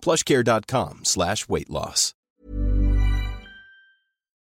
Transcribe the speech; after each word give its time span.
plushcare.com 0.00 1.00
slash 1.04 1.48
weight 1.48 1.68
loss. 1.68 2.14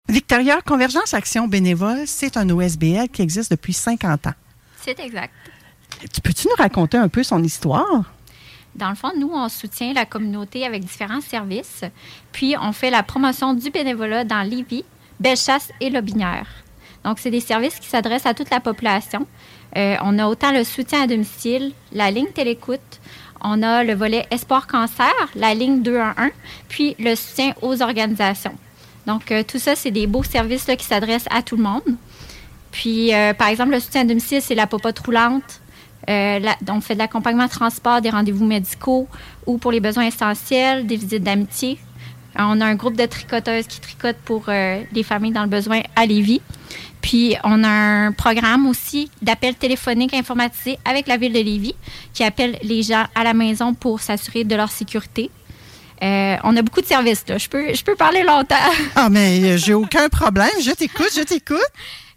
Victoria, 0.09 0.61
Convergence 0.61 1.15
Action 1.15 1.47
Bénévole, 1.47 2.07
c'est 2.07 2.37
un 2.37 2.49
OSBL 2.51 3.09
qui 3.09 3.23
existe 3.23 3.51
depuis 3.51 3.73
50 3.73 4.27
ans. 4.27 4.35
C'est 4.81 4.99
exact. 4.99 5.33
Tu 6.13 6.21
Peux-tu 6.21 6.49
nous 6.49 6.57
raconter 6.57 6.99
un 6.99 7.09
peu 7.09 7.23
son 7.23 7.43
histoire? 7.43 8.13
Dans 8.75 8.89
le 8.89 8.95
fond, 8.95 9.13
nous, 9.17 9.31
on 9.33 9.49
soutient 9.49 9.93
la 9.93 10.05
communauté 10.05 10.67
avec 10.67 10.85
différents 10.85 11.21
services. 11.21 11.85
Puis, 12.33 12.57
on 12.61 12.73
fait 12.73 12.91
la 12.91 13.03
promotion 13.03 13.55
du 13.55 13.71
bénévolat 13.71 14.25
dans 14.25 14.43
Lévis, 14.43 14.85
Bellechasse 15.21 15.71
et 15.81 15.91
Lobinière. 15.91 16.49
Donc, 17.05 17.19
c'est 17.19 17.31
des 17.31 17.41
services 17.41 17.79
qui 17.79 17.89
s'adressent 17.89 18.27
à 18.27 18.35
toute 18.35 18.51
la 18.51 18.61
population. 18.61 19.27
Euh, 19.77 19.97
on 20.03 20.19
a 20.19 20.27
autant 20.27 20.53
le 20.53 20.65
soutien 20.65 21.03
à 21.03 21.07
domicile, 21.07 21.73
la 21.93 22.11
ligne 22.11 22.33
télécoute, 22.33 23.01
on 23.43 23.63
a 23.63 23.85
le 23.85 23.95
volet 23.95 24.27
Espoir 24.31 24.67
Cancer, 24.67 25.13
la 25.35 25.55
ligne 25.55 25.83
211, 25.83 26.31
puis 26.69 26.95
le 26.99 27.15
soutien 27.15 27.55
aux 27.63 27.83
organisations. 27.83 28.57
Donc, 29.07 29.33
euh, 29.33 29.43
tout 29.43 29.59
ça, 29.59 29.75
c'est 29.75 29.91
des 29.91 30.07
beaux 30.07 30.23
services 30.23 30.67
qui 30.79 30.85
s'adressent 30.85 31.29
à 31.31 31.43
tout 31.43 31.57
le 31.57 31.63
monde. 31.63 31.97
Puis, 32.71 33.15
euh, 33.15 33.35
par 33.35 33.49
exemple, 33.49 33.73
le 33.73 33.81
soutien 33.81 34.03
à 34.03 34.05
domicile, 34.05 34.41
c'est 34.41 34.55
la 34.55 34.67
popote 34.67 34.99
roulante. 35.01 35.61
Euh, 36.09 36.41
on 36.69 36.81
fait 36.81 36.95
de 36.95 36.99
l'accompagnement 36.99 37.49
transport, 37.49 38.01
des 38.01 38.11
rendez-vous 38.11 38.45
médicaux 38.45 39.07
ou 39.47 39.59
pour 39.59 39.71
les 39.71 39.81
besoins 39.81 40.07
essentiels, 40.07 40.87
des 40.87 40.97
visites 40.97 41.23
d'amitié. 41.23 41.79
Euh, 42.39 42.43
On 42.45 42.61
a 42.61 42.67
un 42.67 42.75
groupe 42.75 42.97
de 42.97 43.07
tricoteuses 43.07 43.67
qui 43.67 43.81
tricotent 43.81 44.21
pour 44.25 44.45
euh, 44.49 44.83
les 44.93 45.03
familles 45.03 45.33
dans 45.33 45.43
le 45.43 45.49
besoin 45.49 45.81
à 45.97 46.07
Lévis. 46.07 46.41
Puis, 47.01 47.37
on 47.43 47.65
a 47.65 47.69
un 47.69 48.13
programme 48.13 48.67
aussi 48.67 49.11
d'appel 49.23 49.55
téléphonique 49.57 50.15
informatisé 50.15 50.79
avec 50.85 51.09
la 51.09 51.17
ville 51.17 51.33
de 51.33 51.41
Lévis 51.41 51.75
qui 52.13 52.23
appelle 52.23 52.59
les 52.63 52.83
gens 52.83 53.05
à 53.15 53.25
la 53.25 53.35
maison 53.35 53.75
pour 53.75 54.01
s'assurer 54.01 54.45
de 54.45 54.55
leur 54.55 54.71
sécurité. 54.71 55.31
Euh, 56.03 56.37
on 56.45 56.57
a 56.57 56.63
beaucoup 56.63 56.81
de 56.81 56.87
services, 56.87 57.25
là. 57.29 57.39
Je 57.39 57.49
peux, 57.49 57.75
je 57.75 57.83
peux 57.85 57.95
parler 57.95 58.23
longtemps. 58.23 58.57
Ah, 58.97 59.09
mais 59.09 59.57
j'ai 59.59 59.75
aucun 59.75 60.09
problème. 60.09 60.51
Je 60.61 60.71
t'écoute, 60.73 61.11
je 61.15 61.23
t'écoute. 61.23 61.59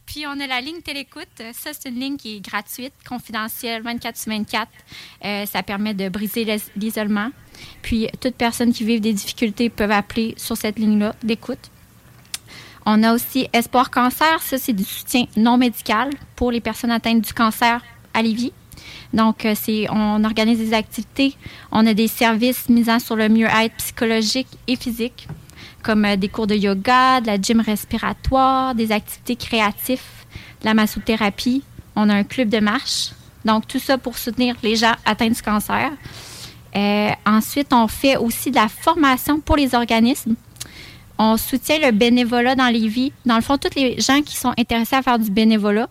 Puis 0.06 0.26
on 0.28 0.40
a 0.40 0.48
la 0.48 0.62
ligne 0.62 0.82
télécoute. 0.82 1.28
Ça, 1.54 1.72
c'est 1.74 1.90
une 1.90 2.00
ligne 2.00 2.18
qui 2.18 2.38
est 2.38 2.40
gratuite, 2.40 2.94
confidentielle, 3.08 3.82
24 3.82 4.18
sur 4.18 4.32
24. 4.32 4.68
Euh, 5.24 5.46
ça 5.46 5.64
permet 5.64 5.94
de 5.94 6.10
briser 6.10 6.44
l'is- 6.46 6.72
l'isolement. 6.76 7.30
Puis 7.82 8.08
toute 8.22 8.36
personne 8.36 8.72
qui 8.72 8.84
vit 8.84 9.00
des 9.02 9.14
difficultés 9.14 9.70
peuvent 9.70 9.92
appeler 9.92 10.34
sur 10.38 10.56
cette 10.58 10.78
ligne-là 10.78 11.16
d'écoute. 11.24 11.72
On 12.86 13.02
a 13.04 13.14
aussi 13.14 13.48
Espoir 13.52 13.90
Cancer. 13.90 14.42
Ça, 14.44 14.58
c'est 14.60 14.74
du 14.74 14.84
soutien 14.84 15.26
non 15.36 15.58
médical 15.58 16.12
pour 16.36 16.52
les 16.52 16.62
personnes 16.62 16.92
atteintes 16.92 17.22
du 17.22 17.34
cancer 17.34 17.82
à 18.14 18.22
Lévis. 18.22 18.54
Donc, 19.14 19.46
euh, 19.46 19.56
c'est, 19.60 19.88
on 19.90 20.24
organise 20.24 20.60
des 20.60 20.74
activités. 20.74 21.36
On 21.72 21.86
a 21.88 21.94
des 21.94 22.08
services 22.08 22.70
misant 22.70 23.00
sur 23.00 23.16
le 23.16 23.28
mieux-être 23.30 23.74
psychologique 23.78 24.48
et 24.68 24.76
physique, 24.76 25.28
comme 25.86 26.04
euh, 26.04 26.16
des 26.16 26.28
cours 26.28 26.48
de 26.48 26.56
yoga, 26.56 27.22
de 27.22 27.28
la 27.28 27.40
gym 27.40 27.62
respiratoire, 27.62 28.74
des 28.74 28.92
activités 28.92 29.36
créatives, 29.36 30.02
de 30.62 30.66
la 30.66 30.74
massothérapie. 30.74 31.62
On 31.96 32.10
a 32.10 32.16
un 32.16 32.24
club 32.24 32.50
de 32.50 32.60
marche. 32.60 33.12
Donc, 33.46 33.68
tout 33.68 33.80
ça 33.80 34.00
pour 34.00 34.18
soutenir 34.18 34.56
les 34.64 34.76
gens 34.76 34.96
atteints 35.06 35.30
du 35.30 35.42
cancer. 35.42 35.92
Euh, 36.76 37.10
ensuite, 37.26 37.72
on 37.72 37.88
fait 37.88 38.18
aussi 38.18 38.50
de 38.50 38.56
la 38.56 38.68
formation 38.68 39.40
pour 39.40 39.56
les 39.56 39.76
organismes. 39.76 40.36
On 41.20 41.38
soutient 41.38 41.78
le 41.78 41.92
bénévolat 41.92 42.56
dans 42.56 42.68
les 42.68 42.88
vies. 42.88 43.14
Dans 43.26 43.36
le 43.36 43.42
fond, 43.42 43.58
tous 43.58 43.76
les 43.76 44.02
gens 44.02 44.22
qui 44.22 44.36
sont 44.36 44.54
intéressés 44.58 44.96
à 44.96 45.04
faire 45.04 45.20
du 45.20 45.30
bénévolat, 45.30 45.88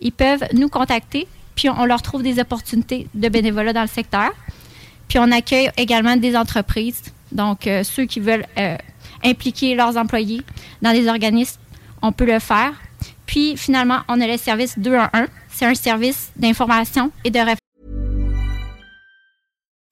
ils 0.00 0.12
peuvent 0.12 0.44
nous 0.52 0.68
contacter, 0.68 1.26
puis 1.56 1.70
on 1.70 1.86
leur 1.86 2.02
trouve 2.02 2.22
des 2.22 2.38
opportunités 2.38 3.08
de 3.14 3.28
bénévolat 3.28 3.72
dans 3.72 3.82
le 3.82 3.88
secteur. 3.88 4.30
Puis 5.08 5.18
on 5.18 5.32
accueille 5.32 5.70
également 5.78 6.16
des 6.16 6.36
entreprises, 6.36 7.02
donc 7.32 7.66
euh, 7.66 7.82
ceux 7.82 8.04
qui 8.04 8.20
veulent 8.20 8.44
impliquer 9.24 9.74
leurs 9.74 9.96
employés 9.96 10.42
dans 10.82 10.92
des 10.92 11.08
organismes, 11.08 11.60
on 12.02 12.12
peut 12.12 12.26
le 12.26 12.38
faire. 12.38 12.74
Puis 13.26 13.56
finalement, 13.56 14.00
on 14.08 14.20
a 14.20 14.26
le 14.26 14.36
service 14.36 14.78
211. 14.78 15.28
C'est 15.48 15.66
un 15.66 15.74
service 15.74 16.30
d'information 16.36 17.10
et 17.24 17.30
de 17.30 17.38
référence. 17.38 17.58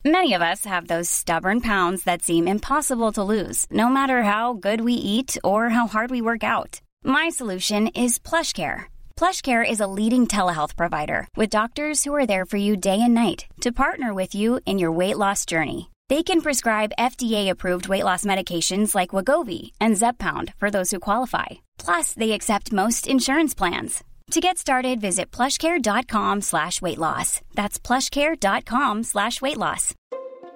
Many 0.04 0.34
of 0.34 0.41
us 0.41 0.64
have 0.64 0.87
those 0.87 1.10
stubborn 1.10 1.60
pounds 1.60 2.04
that 2.04 2.22
seem 2.22 2.47
impossible 2.47 3.10
to 3.12 3.25
lose, 3.25 3.66
no 3.72 3.88
matter 3.88 4.22
how 4.22 4.53
good 4.53 4.81
we 4.81 4.92
eat 4.92 5.37
or 5.43 5.70
how 5.70 5.88
hard 5.88 6.12
we 6.12 6.20
work 6.22 6.44
out. 6.44 6.81
My 7.03 7.28
solution 7.28 7.88
is 7.88 8.20
PlushCare. 8.20 8.84
PlushCare 9.16 9.69
is 9.69 9.81
a 9.81 9.88
leading 9.88 10.28
telehealth 10.28 10.76
provider 10.76 11.26
with 11.37 11.50
doctors 11.50 12.04
who 12.04 12.14
are 12.14 12.26
there 12.26 12.47
for 12.47 12.56
you 12.56 12.76
day 12.76 13.00
and 13.03 13.14
night 13.14 13.47
to 13.62 13.72
partner 13.72 14.14
with 14.14 14.32
you 14.32 14.60
in 14.64 14.78
your 14.78 14.93
weight 14.93 15.19
loss 15.19 15.44
journey. 15.44 15.91
They 16.09 16.22
can 16.22 16.41
prescribe 16.41 16.93
FDA-approved 16.99 17.89
weight 17.89 18.05
loss 18.05 18.25
medications 18.25 18.94
like 18.94 19.11
Wagovi 19.11 19.72
and 19.81 19.97
Zepbound 19.97 20.55
for 20.59 20.71
those 20.71 20.93
who 20.93 21.00
qualify. 21.00 21.47
Plus, 21.78 22.12
they 22.12 22.33
accept 22.33 22.72
most 22.72 23.09
insurance 23.09 23.55
plans. 23.55 24.05
To 24.33 24.41
get 24.41 24.59
started, 24.59 25.00
visit 25.00 25.31
plushcare.com 25.31 26.43
slash 26.43 26.81
weight 26.83 26.99
loss. 26.99 27.41
That's 27.55 27.78
plushcare.com 27.78 29.05
slash 29.05 29.41
weight 29.41 29.56
loss. 29.56 29.94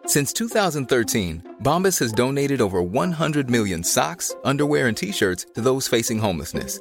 Since 0.06 0.32
2013, 0.34 1.56
Bombas 1.62 1.98
has 1.98 2.12
donated 2.12 2.60
over 2.60 2.82
100 2.82 3.50
million 3.50 3.84
socks, 3.84 4.34
underwear, 4.44 4.86
and 4.88 4.96
t 4.96 5.12
shirts 5.12 5.46
to 5.54 5.60
those 5.60 5.88
facing 5.88 6.18
homelessness. 6.18 6.80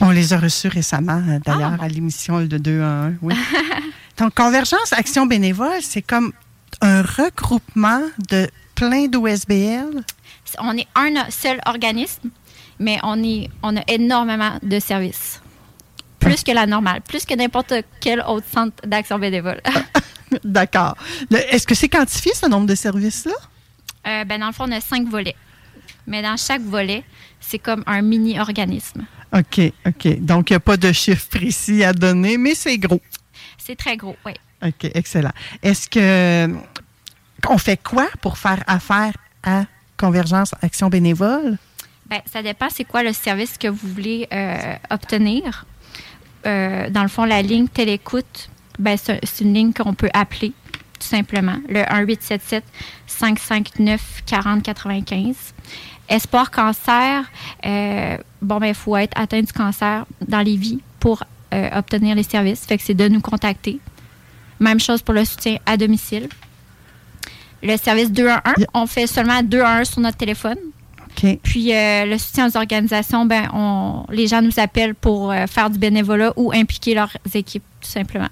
On 0.00 0.10
les 0.10 0.32
a 0.32 0.38
reçus 0.38 0.68
récemment, 0.68 1.22
euh, 1.28 1.38
d'ailleurs, 1.44 1.76
Ah. 1.80 1.84
à 1.84 1.88
l'émission 1.88 2.40
de 2.40 2.58
2 2.58 2.80
à 2.82 3.06
1. 3.06 3.14
Oui. 3.22 3.34
Donc, 4.18 4.34
Convergence 4.34 4.92
Action 4.92 5.26
Bénévole, 5.26 5.80
c'est 5.82 6.02
comme 6.02 6.32
un 6.80 7.02
regroupement 7.02 8.02
de 8.30 8.48
plein 8.74 9.06
d'OSBL. 9.06 10.02
On 10.60 10.76
est 10.76 10.86
un 10.94 11.12
seul 11.30 11.60
organisme, 11.66 12.30
mais 12.78 12.98
on, 13.02 13.22
est, 13.22 13.48
on 13.62 13.76
a 13.76 13.82
énormément 13.88 14.58
de 14.62 14.78
services. 14.78 15.40
Plus 16.20 16.42
que 16.42 16.52
la 16.52 16.66
normale, 16.66 17.00
plus 17.00 17.24
que 17.24 17.34
n'importe 17.34 17.72
quel 18.00 18.20
autre 18.20 18.46
centre 18.52 18.74
d'action 18.86 19.18
bénévole. 19.18 19.60
D'accord. 20.44 20.96
Est-ce 21.32 21.66
que 21.66 21.74
c'est 21.74 21.88
quantifié, 21.88 22.32
ce 22.34 22.46
nombre 22.46 22.66
de 22.66 22.74
services-là? 22.74 23.32
Euh, 24.06 24.24
ben, 24.24 24.40
dans 24.40 24.48
le 24.48 24.52
fond, 24.52 24.64
on 24.68 24.72
a 24.72 24.80
cinq 24.80 25.08
volets. 25.08 25.36
Mais 26.06 26.22
dans 26.22 26.36
chaque 26.36 26.62
volet, 26.62 27.04
c'est 27.40 27.58
comme 27.58 27.82
un 27.86 28.02
mini-organisme. 28.02 29.04
OK, 29.32 29.72
OK. 29.86 30.20
Donc, 30.20 30.50
il 30.50 30.52
n'y 30.52 30.56
a 30.56 30.60
pas 30.60 30.76
de 30.76 30.92
chiffre 30.92 31.28
précis 31.28 31.84
à 31.84 31.92
donner, 31.92 32.38
mais 32.38 32.54
c'est 32.54 32.78
gros. 32.78 33.00
C'est 33.58 33.76
très 33.76 33.96
gros, 33.96 34.16
oui. 34.24 34.32
OK, 34.64 34.90
excellent. 34.94 35.32
Est-ce 35.62 35.88
que. 35.88 36.54
On 37.48 37.58
fait 37.58 37.80
quoi 37.80 38.08
pour 38.20 38.36
faire 38.36 38.64
affaire 38.66 39.12
à 39.44 39.64
Convergence 39.96 40.50
Action 40.60 40.88
Bénévole? 40.88 41.56
Ben, 42.06 42.20
ça 42.30 42.42
dépend 42.42 42.68
c'est 42.70 42.84
quoi 42.84 43.04
le 43.04 43.12
service 43.12 43.58
que 43.58 43.68
vous 43.68 43.88
voulez 43.88 44.26
euh, 44.32 44.74
obtenir. 44.90 45.66
Euh, 46.46 46.90
dans 46.90 47.02
le 47.02 47.08
fond, 47.08 47.24
la 47.24 47.42
ligne 47.42 47.68
télécoute, 47.68 48.50
ben, 48.78 48.96
c'est 48.96 49.20
c'est 49.24 49.44
une 49.44 49.54
ligne 49.54 49.72
qu'on 49.72 49.94
peut 49.94 50.10
appeler, 50.14 50.52
tout 50.98 51.06
simplement. 51.06 51.58
Le 51.68 51.84
1877-559-4095. 53.08 55.34
Espoir 56.08 56.50
cancer, 56.50 57.24
euh, 57.66 58.16
bon, 58.40 58.58
ben, 58.58 58.68
il 58.68 58.74
faut 58.74 58.96
être 58.96 59.18
atteint 59.20 59.40
du 59.42 59.52
cancer 59.52 60.06
dans 60.26 60.40
les 60.40 60.56
vies 60.56 60.80
pour 61.00 61.22
euh, 61.54 61.68
obtenir 61.78 62.14
les 62.14 62.22
services. 62.22 62.64
Fait 62.66 62.78
que 62.78 62.84
c'est 62.84 62.94
de 62.94 63.08
nous 63.08 63.20
contacter. 63.20 63.78
Même 64.60 64.80
chose 64.80 65.02
pour 65.02 65.14
le 65.14 65.24
soutien 65.24 65.58
à 65.66 65.76
domicile. 65.76 66.28
Le 67.62 67.76
service 67.76 68.10
211, 68.10 68.42
Yeah. 68.58 68.66
on 68.74 68.86
fait 68.86 69.06
seulement 69.06 69.42
211 69.42 69.88
sur 69.88 70.00
notre 70.00 70.16
téléphone. 70.16 70.56
OK. 71.22 71.38
Puis 71.42 71.74
euh, 71.74 72.04
le 72.06 72.16
soutien 72.18 72.48
aux 72.48 72.56
organisations, 72.56 73.26
ben, 73.26 73.48
on, 73.52 74.04
les 74.10 74.26
gens 74.28 74.40
nous 74.42 74.58
appellent 74.58 74.94
pour 74.94 75.32
euh, 75.32 75.46
faire 75.46 75.68
du 75.68 75.78
bénévolat 75.78 76.32
ou 76.36 76.52
impliquer 76.52 76.94
leurs 76.94 77.10
équipes, 77.34 77.64
tout 77.80 77.88
simplement. 77.88 78.28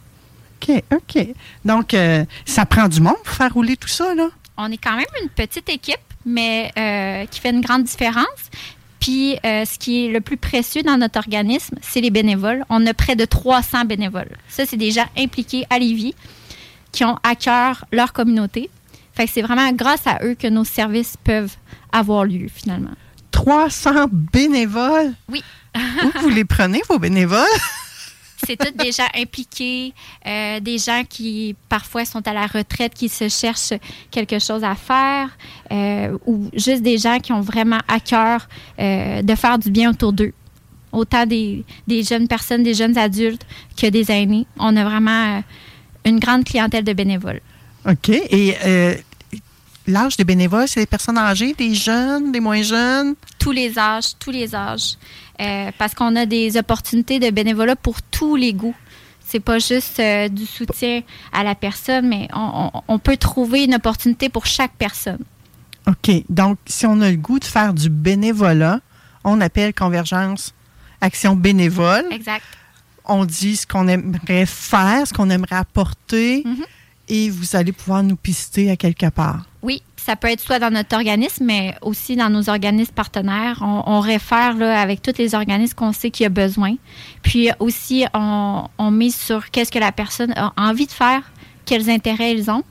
OK, 0.62 0.82
OK. 0.92 1.26
Donc, 1.64 1.94
euh, 1.94 2.24
ça 2.44 2.64
prend 2.64 2.88
du 2.88 3.00
monde 3.00 3.16
pour 3.24 3.34
faire 3.34 3.52
rouler 3.52 3.76
tout 3.76 3.88
ça, 3.88 4.14
là? 4.14 4.28
On 4.56 4.70
est 4.70 4.78
quand 4.78 4.96
même 4.96 5.06
une 5.22 5.28
petite 5.28 5.68
équipe, 5.68 5.96
mais 6.24 6.72
euh, 6.78 7.26
qui 7.26 7.40
fait 7.40 7.50
une 7.50 7.60
grande 7.60 7.84
différence. 7.84 8.50
Puis 9.00 9.38
euh, 9.44 9.64
ce 9.64 9.78
qui 9.78 10.06
est 10.06 10.08
le 10.08 10.20
plus 10.20 10.36
précieux 10.36 10.82
dans 10.82 10.96
notre 10.96 11.18
organisme, 11.18 11.76
c'est 11.82 12.00
les 12.00 12.10
bénévoles. 12.10 12.64
On 12.68 12.84
a 12.86 12.94
près 12.94 13.16
de 13.16 13.24
300 13.24 13.84
bénévoles. 13.84 14.36
Ça, 14.48 14.66
c'est 14.66 14.76
des 14.76 14.90
gens 14.90 15.06
impliqués 15.16 15.64
à 15.70 15.78
Lévis 15.78 16.14
qui 16.92 17.04
ont 17.04 17.16
à 17.22 17.34
cœur 17.34 17.84
leur 17.92 18.12
communauté. 18.12 18.70
Fait 19.12 19.26
que 19.26 19.32
c'est 19.32 19.42
vraiment 19.42 19.70
grâce 19.72 20.06
à 20.06 20.18
eux 20.24 20.34
que 20.34 20.46
nos 20.46 20.64
services 20.64 21.16
peuvent 21.22 21.54
avoir 21.92 22.24
lieu, 22.24 22.48
finalement. 22.52 22.90
300 23.30 24.08
bénévoles? 24.10 25.14
Oui. 25.28 25.42
Où 25.76 26.20
vous 26.20 26.28
les 26.30 26.44
prenez, 26.44 26.82
vos 26.88 26.98
bénévoles? 26.98 27.44
c'est 28.46 28.56
tous 28.56 28.72
des 28.72 28.92
gens 28.92 29.08
impliqués, 29.14 29.92
euh, 30.26 30.60
des 30.60 30.78
gens 30.78 31.02
qui 31.08 31.56
parfois 31.68 32.04
sont 32.04 32.26
à 32.26 32.32
la 32.32 32.46
retraite, 32.46 32.94
qui 32.94 33.08
se 33.08 33.28
cherchent 33.28 33.74
quelque 34.10 34.38
chose 34.38 34.62
à 34.62 34.74
faire, 34.74 35.36
euh, 35.72 36.16
ou 36.26 36.48
juste 36.54 36.82
des 36.82 36.98
gens 36.98 37.18
qui 37.18 37.32
ont 37.32 37.40
vraiment 37.40 37.80
à 37.88 38.00
cœur 38.00 38.48
euh, 38.78 39.22
de 39.22 39.34
faire 39.34 39.58
du 39.58 39.70
bien 39.70 39.90
autour 39.90 40.12
d'eux. 40.12 40.32
Autant 40.92 41.26
des, 41.26 41.64
des 41.86 42.02
jeunes 42.02 42.28
personnes, 42.28 42.62
des 42.62 42.74
jeunes 42.74 42.96
adultes 42.96 43.44
que 43.76 43.88
des 43.88 44.10
aînés. 44.10 44.46
On 44.58 44.76
a 44.76 44.84
vraiment 44.84 45.42
une 46.04 46.20
grande 46.20 46.44
clientèle 46.44 46.84
de 46.84 46.92
bénévoles. 46.92 47.40
OK. 47.86 48.08
Et 48.08 48.54
l'âge 49.86 50.16
des 50.16 50.24
bénévoles, 50.24 50.68
c'est 50.68 50.80
des 50.80 50.86
personnes 50.86 51.18
âgées, 51.18 51.54
des 51.54 51.74
jeunes, 51.74 52.32
des 52.32 52.40
moins 52.40 52.62
jeunes? 52.62 53.14
Tous 53.38 53.52
les 53.52 53.78
âges, 53.78 54.16
tous 54.18 54.30
les 54.30 54.54
âges. 54.54 54.94
Euh, 55.40 55.70
parce 55.78 55.94
qu'on 55.94 56.16
a 56.16 56.26
des 56.26 56.56
opportunités 56.56 57.18
de 57.18 57.30
bénévolat 57.30 57.76
pour 57.76 58.00
tous 58.02 58.36
les 58.36 58.52
goûts. 58.54 58.74
C'est 59.28 59.40
pas 59.40 59.58
juste 59.58 59.98
euh, 60.00 60.28
du 60.28 60.46
soutien 60.46 61.02
à 61.32 61.42
la 61.42 61.54
personne, 61.54 62.08
mais 62.08 62.28
on, 62.32 62.70
on- 62.74 62.82
on 62.88 62.98
peut 62.98 63.16
trouver 63.16 63.64
une 63.64 63.74
opportunité 63.74 64.28
pour 64.28 64.46
chaque 64.46 64.72
personne. 64.78 65.18
OK. 65.88 66.10
Donc, 66.28 66.58
si 66.66 66.86
on 66.86 67.00
a 67.00 67.10
le 67.10 67.16
goût 67.16 67.38
de 67.38 67.44
faire 67.44 67.74
du 67.74 67.88
bénévolat, 67.90 68.80
on 69.24 69.40
appelle 69.40 69.74
Convergence 69.74 70.54
Action 71.00 71.36
bénévole. 71.36 72.04
Exact. 72.10 72.42
On 73.04 73.24
dit 73.24 73.56
ce 73.56 73.66
qu'on 73.66 73.86
aimerait 73.86 74.46
faire, 74.46 75.06
ce 75.06 75.12
qu'on 75.12 75.28
aimerait 75.30 75.56
apporter, 75.56 76.42
Mhm. 76.44 76.64
et 77.08 77.30
vous 77.30 77.54
allez 77.54 77.72
pouvoir 77.72 78.02
nous 78.02 78.16
pister 78.16 78.70
à 78.70 78.76
quelque 78.76 79.06
part. 79.10 79.44
Oui, 79.66 79.82
ça 79.96 80.14
peut 80.14 80.28
être 80.28 80.40
soit 80.40 80.60
dans 80.60 80.70
notre 80.70 80.94
organisme, 80.94 81.44
mais 81.44 81.74
aussi 81.82 82.14
dans 82.14 82.30
nos 82.30 82.48
organismes 82.48 82.92
partenaires. 82.92 83.58
On, 83.62 83.98
réfère 83.98 84.62
avec 84.62 85.02
tous 85.02 85.18
les 85.18 85.34
organismes 85.34 85.74
qu'on 85.74 85.92
sait 85.92 86.12
qu'il 86.12 86.22
y 86.22 86.26
a 86.26 86.28
besoin. 86.28 86.76
Puis 87.22 87.50
aussi, 87.58 88.04
on, 88.14 88.68
on 88.78 88.90
mise 88.92 89.16
sur 89.16 89.50
qu'est-ce 89.50 89.72
que 89.72 89.80
la 89.80 89.90
personne 89.90 90.32
a 90.36 90.52
envie 90.56 90.86
de 90.86 90.92
faire, 90.92 91.32
quels 91.64 91.90
intérêts 91.90 92.32
ils 92.32 92.48
ont. 92.48 92.62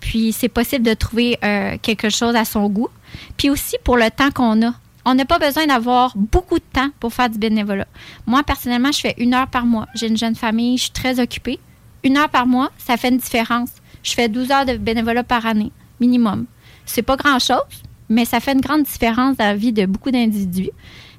Puis 0.00 0.32
c'est 0.32 0.48
possible 0.48 0.82
de 0.82 0.94
trouver 0.94 1.38
euh, 1.44 1.76
quelque 1.82 2.08
chose 2.08 2.34
à 2.34 2.46
son 2.46 2.70
goût. 2.70 2.88
Puis 3.36 3.50
aussi 3.50 3.76
pour 3.84 3.98
le 3.98 4.10
temps 4.10 4.30
qu'on 4.30 4.66
a. 4.66 4.72
On 5.04 5.14
n'a 5.14 5.26
pas 5.26 5.38
besoin 5.38 5.66
d'avoir 5.66 6.16
beaucoup 6.16 6.58
de 6.58 6.64
temps 6.72 6.88
pour 7.00 7.12
faire 7.12 7.28
du 7.28 7.38
bénévolat. 7.38 7.86
Moi, 8.26 8.42
personnellement, 8.44 8.92
je 8.92 9.00
fais 9.00 9.14
une 9.18 9.34
heure 9.34 9.48
par 9.48 9.66
mois. 9.66 9.88
J'ai 9.94 10.06
une 10.06 10.16
jeune 10.16 10.36
famille, 10.36 10.78
je 10.78 10.84
suis 10.84 10.92
très 10.92 11.20
occupée. 11.20 11.58
Une 12.02 12.16
heure 12.16 12.30
par 12.30 12.46
mois, 12.46 12.70
ça 12.78 12.96
fait 12.96 13.10
une 13.10 13.18
différence. 13.18 13.68
Je 14.02 14.14
fais 14.14 14.30
12 14.30 14.50
heures 14.50 14.64
de 14.64 14.78
bénévolat 14.78 15.22
par 15.22 15.44
année, 15.44 15.72
minimum. 16.00 16.46
C'est 16.86 17.02
pas 17.02 17.16
grand-chose, 17.16 17.82
mais 18.08 18.24
ça 18.24 18.40
fait 18.40 18.52
une 18.52 18.60
grande 18.60 18.82
différence 18.82 19.36
dans 19.36 19.44
la 19.44 19.54
vie 19.54 19.72
de 19.72 19.86
beaucoup 19.86 20.10
d'individus. 20.10 20.70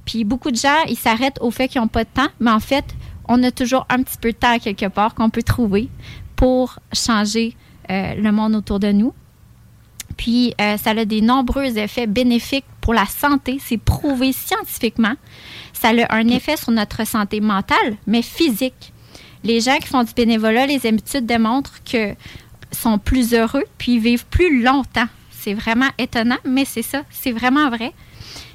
Puis 0.06 0.24
beaucoup 0.24 0.52
de 0.52 0.58
gens, 0.58 0.84
ils 0.88 0.98
s'arrêtent 0.98 1.38
au 1.42 1.52
fait 1.52 1.68
qu'ils 1.68 1.82
n'ont 1.82 1.88
pas 1.88 2.04
de 2.04 2.10
temps, 2.14 2.30
mais 2.40 2.52
en 2.52 2.60
fait, 2.60 2.86
on 3.28 3.42
a 3.44 3.52
toujours 3.52 3.86
un 3.90 4.04
petit 4.04 4.18
peu 4.20 4.32
de 4.32 4.38
temps 4.38 4.58
quelque 4.60 4.88
part 4.88 5.16
qu'on 5.16 5.30
peut 5.30 5.44
trouver 5.44 5.90
pour 6.36 6.80
changer 6.92 7.56
euh, 7.90 8.16
le 8.16 8.32
monde 8.32 8.56
autour 8.56 8.80
de 8.80 8.92
nous. 8.92 9.14
Puis, 10.18 10.54
euh, 10.60 10.78
ça 10.78 10.92
a 10.92 11.06
des 11.06 11.22
nombreux 11.22 11.78
effets 11.78 12.08
bénéfiques 12.08 12.66
pour 12.82 12.94
la 12.94 13.06
santé. 13.06 13.60
C'est 13.64 13.78
prouvé 13.78 14.34
scientifiquement. 14.34 15.14
Ça 15.74 15.90
a 15.90 16.16
un 16.16 16.28
effet 16.28 16.58
sur 16.58 16.72
notre 16.72 17.08
santé 17.08 17.40
mentale, 17.40 17.98
mais 18.06 18.22
physique. 18.22 18.94
Les 19.44 19.62
gens 19.62 19.78
qui 19.78 19.88
font 19.88 20.04
du 20.04 20.14
bénévolat, 20.14 20.68
les 20.68 20.86
études 20.86 21.26
démontrent 21.26 21.84
que 21.84 22.14
sont 22.72 22.98
plus 22.98 23.34
heureux 23.34 23.64
puis 23.78 24.00
vivent 24.00 24.26
plus 24.26 24.64
longtemps. 24.64 25.08
C'est 25.32 25.54
vraiment 25.54 25.90
étonnant, 25.98 26.38
mais 26.46 26.66
c'est 26.66 26.84
ça. 26.84 27.04
C'est 27.10 27.32
vraiment 27.32 27.70
vrai. 27.70 27.94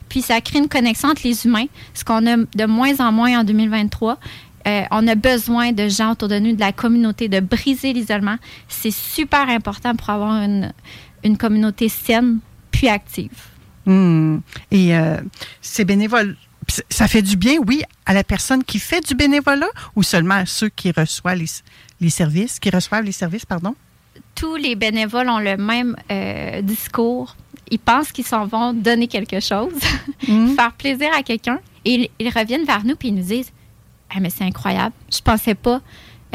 Puis 0.08 0.22
ça 0.22 0.40
crée 0.40 0.58
une 0.58 0.68
connexion 0.68 1.08
entre 1.10 1.22
les 1.24 1.46
humains, 1.46 1.66
ce 1.94 2.04
qu'on 2.04 2.26
a 2.26 2.36
de 2.36 2.64
moins 2.66 3.00
en 3.00 3.12
moins 3.12 3.40
en 3.40 3.44
2023. 3.44 4.18
Euh, 4.66 4.82
on 4.90 5.06
a 5.06 5.14
besoin 5.14 5.72
de 5.72 5.88
gens 5.88 6.12
autour 6.12 6.28
de 6.28 6.38
nous, 6.38 6.54
de 6.54 6.60
la 6.60 6.72
communauté, 6.72 7.28
de 7.28 7.40
briser 7.40 7.92
l'isolement. 7.92 8.36
C'est 8.68 8.90
super 8.90 9.48
important 9.48 9.94
pour 9.94 10.10
avoir 10.10 10.42
une, 10.42 10.72
une 11.22 11.36
communauté 11.36 11.88
saine 11.88 12.38
puis 12.70 12.88
active. 12.88 13.30
Hmm. 13.86 14.38
Et 14.72 14.96
euh, 14.96 15.18
ces 15.60 15.84
bénévoles, 15.84 16.36
ça 16.90 17.06
fait 17.06 17.22
du 17.22 17.36
bien, 17.36 17.58
oui, 17.64 17.82
à 18.06 18.14
la 18.14 18.24
personne 18.24 18.64
qui 18.64 18.80
fait 18.80 19.00
du 19.06 19.14
bénévolat 19.14 19.68
ou 19.94 20.02
seulement 20.02 20.34
à 20.34 20.46
ceux 20.46 20.68
qui 20.68 20.90
reçoivent 20.90 21.38
les, 21.38 21.46
les 22.00 22.10
services, 22.10 22.58
qui 22.58 22.70
reçoivent 22.70 23.04
les 23.04 23.12
services, 23.12 23.46
pardon? 23.46 23.74
Tous 24.36 24.54
les 24.56 24.76
bénévoles 24.76 25.28
ont 25.28 25.40
le 25.40 25.56
même 25.56 25.96
euh, 26.10 26.62
discours. 26.62 27.34
Ils 27.70 27.80
pensent 27.80 28.12
qu'ils 28.12 28.26
s'en 28.26 28.46
vont 28.46 28.72
donner 28.72 29.08
quelque 29.08 29.40
chose, 29.40 29.72
Mhm. 30.28 30.54
faire 30.54 30.72
plaisir 30.72 31.08
à 31.18 31.22
quelqu'un. 31.22 31.58
Et 31.84 31.94
ils, 31.94 32.08
ils 32.26 32.28
reviennent 32.30 32.64
vers 32.64 32.84
nous 32.84 32.94
puis 32.96 33.08
ils 33.08 33.14
nous 33.14 33.22
disent 33.24 33.50
Ah, 34.14 34.20
mais 34.20 34.30
c'est 34.30 34.44
incroyable. 34.44 34.94
Je 35.12 35.20
pensais 35.20 35.54
pas 35.54 35.80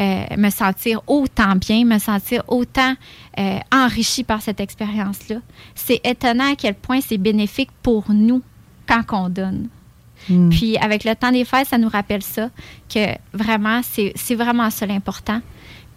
euh, 0.00 0.24
me 0.36 0.50
sentir 0.50 1.00
autant 1.06 1.54
bien, 1.56 1.84
me 1.84 1.98
sentir 1.98 2.42
autant 2.48 2.94
euh, 3.38 3.58
enrichi 3.72 4.24
par 4.24 4.42
cette 4.42 4.60
expérience-là. 4.60 5.36
C'est 5.74 6.00
étonnant 6.04 6.52
à 6.52 6.56
quel 6.56 6.74
point 6.74 7.00
c'est 7.00 7.18
bénéfique 7.18 7.70
pour 7.82 8.10
nous 8.10 8.42
quand 8.86 9.02
on 9.12 9.28
donne. 9.28 9.68
Hmm. 10.28 10.50
Puis 10.50 10.76
avec 10.78 11.04
le 11.04 11.14
temps 11.14 11.30
des 11.32 11.44
fêtes, 11.44 11.68
ça 11.68 11.78
nous 11.78 11.88
rappelle 11.88 12.22
ça, 12.22 12.50
que 12.92 13.06
vraiment, 13.32 13.80
c'est 13.82 14.12
c'est 14.16 14.34
vraiment 14.34 14.70
ça 14.70 14.86
l'important. 14.86 15.40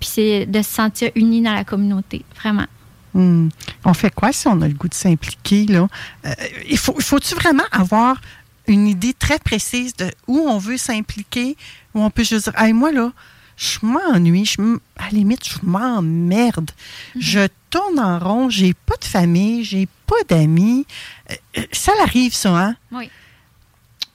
Puis 0.05 0.11
c'est 0.13 0.45
de 0.45 0.61
se 0.61 0.69
sentir 0.69 1.09
unis 1.15 1.41
dans 1.41 1.55
la 1.55 1.63
communauté, 1.63 2.23
vraiment. 2.35 2.67
Hmm. 3.15 3.49
On 3.83 3.93
fait 3.95 4.13
quoi 4.13 4.31
si 4.31 4.47
on 4.47 4.61
a 4.61 4.67
le 4.67 4.75
goût 4.75 4.87
de 4.87 4.93
s'impliquer? 4.93 5.65
Là? 5.65 5.87
Euh, 6.27 6.33
il 6.69 6.77
faut, 6.77 6.95
faut-tu 6.99 7.33
vraiment 7.33 7.63
avoir 7.71 8.21
une 8.67 8.87
idée 8.87 9.15
très 9.15 9.39
précise 9.39 9.95
de 9.95 10.11
où 10.27 10.37
on 10.37 10.59
veut 10.59 10.77
s'impliquer, 10.77 11.57
où 11.95 12.03
on 12.03 12.11
peut 12.11 12.23
juste 12.23 12.51
dire, 12.51 12.61
Hey, 12.61 12.71
moi, 12.71 12.91
là, 12.91 13.13
je 13.57 13.79
m'ennuie, 13.81 14.45
je 14.45 14.61
à 14.95 15.05
la 15.05 15.09
limite, 15.09 15.49
je 15.49 15.57
m'emmerde. 15.63 16.69
Je 17.17 17.47
tourne 17.71 17.99
en 17.99 18.19
rond, 18.19 18.49
j'ai 18.51 18.75
pas 18.75 18.97
de 19.01 19.05
famille, 19.05 19.63
j'ai 19.63 19.87
pas 20.05 20.21
d'amis. 20.29 20.85
Euh, 21.31 21.35
euh, 21.57 21.61
ça 21.71 21.93
arrive, 22.03 22.35
ça, 22.35 22.55
hein? 22.55 22.75
Oui. 22.91 23.09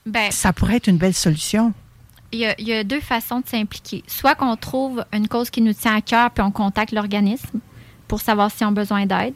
Ben, 0.05 0.31
Ça 0.31 0.53
pourrait 0.53 0.77
être 0.77 0.87
une 0.87 0.97
belle 0.97 1.13
solution. 1.13 1.73
Il 2.31 2.39
y, 2.39 2.73
a, 2.73 2.83
deux 2.83 2.99
façons 3.01 3.39
de 3.41 3.47
s'impliquer. 3.47 4.03
Soit 4.07 4.35
qu'on 4.35 4.55
trouve 4.55 5.03
une 5.11 5.27
cause 5.27 5.49
qui 5.49 5.61
nous 5.61 5.73
tient 5.73 5.95
à 5.95 6.01
cœur, 6.01 6.31
puis 6.31 6.43
on 6.43 6.51
contacte 6.51 6.93
l'organisme 6.93 7.59
pour 8.07 8.21
savoir 8.21 8.49
s'ils 8.51 8.67
ont 8.67 8.71
besoin 8.71 9.05
d'aide. 9.05 9.33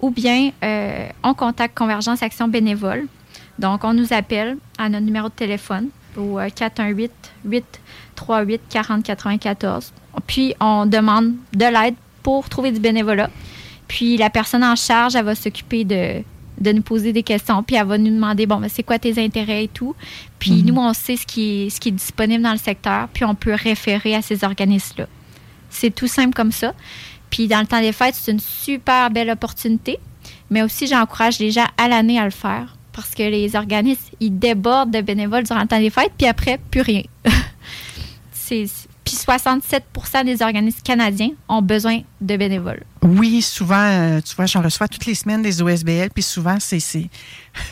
Ou 0.00 0.10
bien, 0.10 0.50
euh, 0.62 1.08
on 1.22 1.32
contacte 1.34 1.76
Convergence 1.76 2.22
Action 2.22 2.48
Bénévole. 2.48 3.06
Donc, 3.58 3.84
on 3.84 3.94
nous 3.94 4.12
appelle 4.12 4.58
à 4.76 4.90
notre 4.90 5.06
numéro 5.06 5.28
de 5.28 5.34
téléphone 5.34 5.88
au 6.16 6.38
euh, 6.38 6.48
418-838-4094. 8.18 9.92
Puis, 10.26 10.54
on 10.60 10.84
demande 10.86 11.34
de 11.54 11.64
l'aide 11.64 11.94
pour 12.22 12.48
trouver 12.50 12.72
du 12.72 12.80
bénévolat. 12.80 13.30
Puis, 13.88 14.18
la 14.18 14.28
personne 14.28 14.64
en 14.64 14.76
charge, 14.76 15.16
elle 15.16 15.24
va 15.24 15.34
s'occuper 15.34 15.84
de, 15.84 16.22
de 16.58 16.72
nous 16.72 16.82
poser 16.82 17.12
des 17.12 17.22
questions, 17.22 17.62
puis 17.62 17.76
elle 17.76 17.86
va 17.86 17.98
nous 17.98 18.10
demander, 18.10 18.46
bon, 18.46 18.56
ben, 18.56 18.68
c'est 18.68 18.82
quoi 18.82 18.98
tes 18.98 19.22
intérêts 19.22 19.64
et 19.64 19.68
tout. 19.68 19.94
Puis, 20.38 20.62
nous, 20.62 20.76
on 20.76 20.92
sait 20.92 21.16
ce 21.16 21.26
qui, 21.26 21.66
est, 21.66 21.70
ce 21.70 21.80
qui 21.80 21.88
est 21.88 21.92
disponible 21.92 22.42
dans 22.42 22.52
le 22.52 22.58
secteur, 22.58 23.08
puis 23.12 23.24
on 23.24 23.34
peut 23.34 23.54
référer 23.54 24.14
à 24.14 24.22
ces 24.22 24.44
organismes-là. 24.44 25.06
C'est 25.70 25.94
tout 25.94 26.06
simple 26.06 26.34
comme 26.34 26.52
ça. 26.52 26.74
Puis 27.30 27.48
dans 27.48 27.60
le 27.60 27.66
temps 27.66 27.80
des 27.80 27.92
fêtes, 27.92 28.14
c'est 28.14 28.32
une 28.32 28.40
super 28.40 29.10
belle 29.10 29.30
opportunité. 29.30 29.98
Mais 30.50 30.62
aussi, 30.62 30.86
j'encourage 30.86 31.38
les 31.38 31.50
gens 31.50 31.66
à 31.76 31.88
l'année 31.88 32.18
à 32.18 32.24
le 32.24 32.30
faire 32.30 32.76
parce 32.96 33.14
que 33.14 33.22
les 33.22 33.54
organismes, 33.56 34.14
ils 34.20 34.36
débordent 34.36 34.90
de 34.90 35.02
bénévoles 35.02 35.44
durant 35.44 35.60
le 35.60 35.66
temps 35.66 35.78
des 35.78 35.90
fêtes, 35.90 36.12
puis 36.16 36.26
après, 36.26 36.58
plus 36.70 36.80
rien. 36.80 37.02
c'est, 38.32 38.64
puis 39.06 39.14
67% 39.14 40.24
des 40.24 40.42
organismes 40.42 40.82
canadiens 40.82 41.30
ont 41.48 41.62
besoin 41.62 42.00
de 42.20 42.36
bénévoles. 42.36 42.82
Oui, 43.02 43.40
souvent, 43.40 43.76
euh, 43.76 44.20
tu 44.20 44.34
vois, 44.34 44.46
j'en 44.46 44.60
reçois 44.62 44.88
toutes 44.88 45.06
les 45.06 45.14
semaines 45.14 45.42
des 45.42 45.62
OSBL, 45.62 46.10
puis 46.12 46.24
souvent, 46.24 46.56
c'est, 46.58 46.80
c'est, 46.80 47.08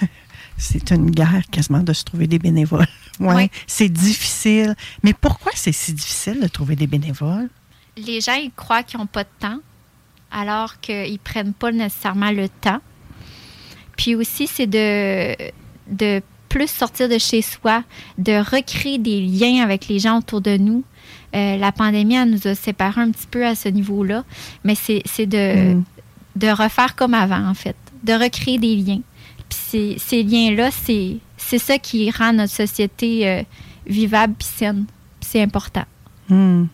c'est 0.57 0.93
une 0.93 1.11
guerre 1.11 1.43
quasiment 1.51 1.81
de 1.81 1.93
se 1.93 2.05
trouver 2.05 2.29
des 2.29 2.39
bénévoles. 2.39 2.87
Ouais, 3.21 3.35
Oui. 3.35 3.51
C'est 3.69 3.89
difficile. 3.89 4.75
Mais 5.05 5.13
pourquoi 5.13 5.53
c'est 5.55 5.71
si 5.71 5.93
difficile 5.93 6.41
de 6.41 6.49
trouver 6.49 6.75
des 6.75 6.89
bénévoles? 6.89 7.49
Les 7.97 8.21
gens, 8.21 8.35
ils 8.35 8.51
croient 8.51 8.83
qu'ils 8.83 8.99
n'ont 8.99 9.07
pas 9.07 9.23
de 9.23 9.29
temps, 9.39 9.61
alors 10.33 10.81
qu'ils 10.81 11.13
ne 11.13 11.19
prennent 11.19 11.53
pas 11.53 11.71
nécessairement 11.71 12.33
le 12.33 12.49
temps. 12.49 12.81
Puis 13.97 14.17
aussi, 14.17 14.49
c'est 14.49 14.67
de, 14.67 15.37
de 15.87 16.23
plus 16.49 16.67
sortir 16.67 17.09
de 17.09 17.19
chez 17.19 17.41
soi, 17.41 17.85
de 18.19 18.33
recréer 18.33 18.99
des 18.99 19.21
liens 19.21 19.63
avec 19.63 19.87
les 19.87 20.01
gens 20.01 20.19
autour 20.19 20.41
de 20.41 20.57
nous. 20.57 20.83
Euh, 21.35 21.57
la 21.57 21.73
pandémie, 21.73 22.15
elle 22.15 22.31
nous 22.31 22.47
a 22.47 22.55
séparés 22.55 23.01
un 23.01 23.11
petit 23.11 23.27
peu 23.29 23.45
à 23.45 23.55
ce 23.55 23.69
niveau-là, 23.69 24.25
mais 24.63 24.75
c'est 24.75 25.27
de, 25.27 25.75
Mm. 25.75 25.85
de 26.37 26.49
refaire 26.49 26.95
comme 26.95 27.15
avant, 27.15 27.49
en 27.49 27.55
fait, 27.55 27.77
de 28.03 28.13
recréer 28.13 28.59
des 28.59 28.77
liens. 28.77 29.01
Puis 29.49 29.99
ces, 29.99 30.23
liens-là, 30.23 30.71
c'est 30.71 31.59
ça 31.59 31.79
qui 31.79 32.11
rend 32.11 32.33
notre 32.33 32.53
société 32.53 33.29
euh, 33.29 33.43
vivable 33.87 34.35
puis 34.39 34.49
saine. 34.49 34.87
C'est 35.21 35.43
important. 35.43 35.85
Hmm. 36.29 36.67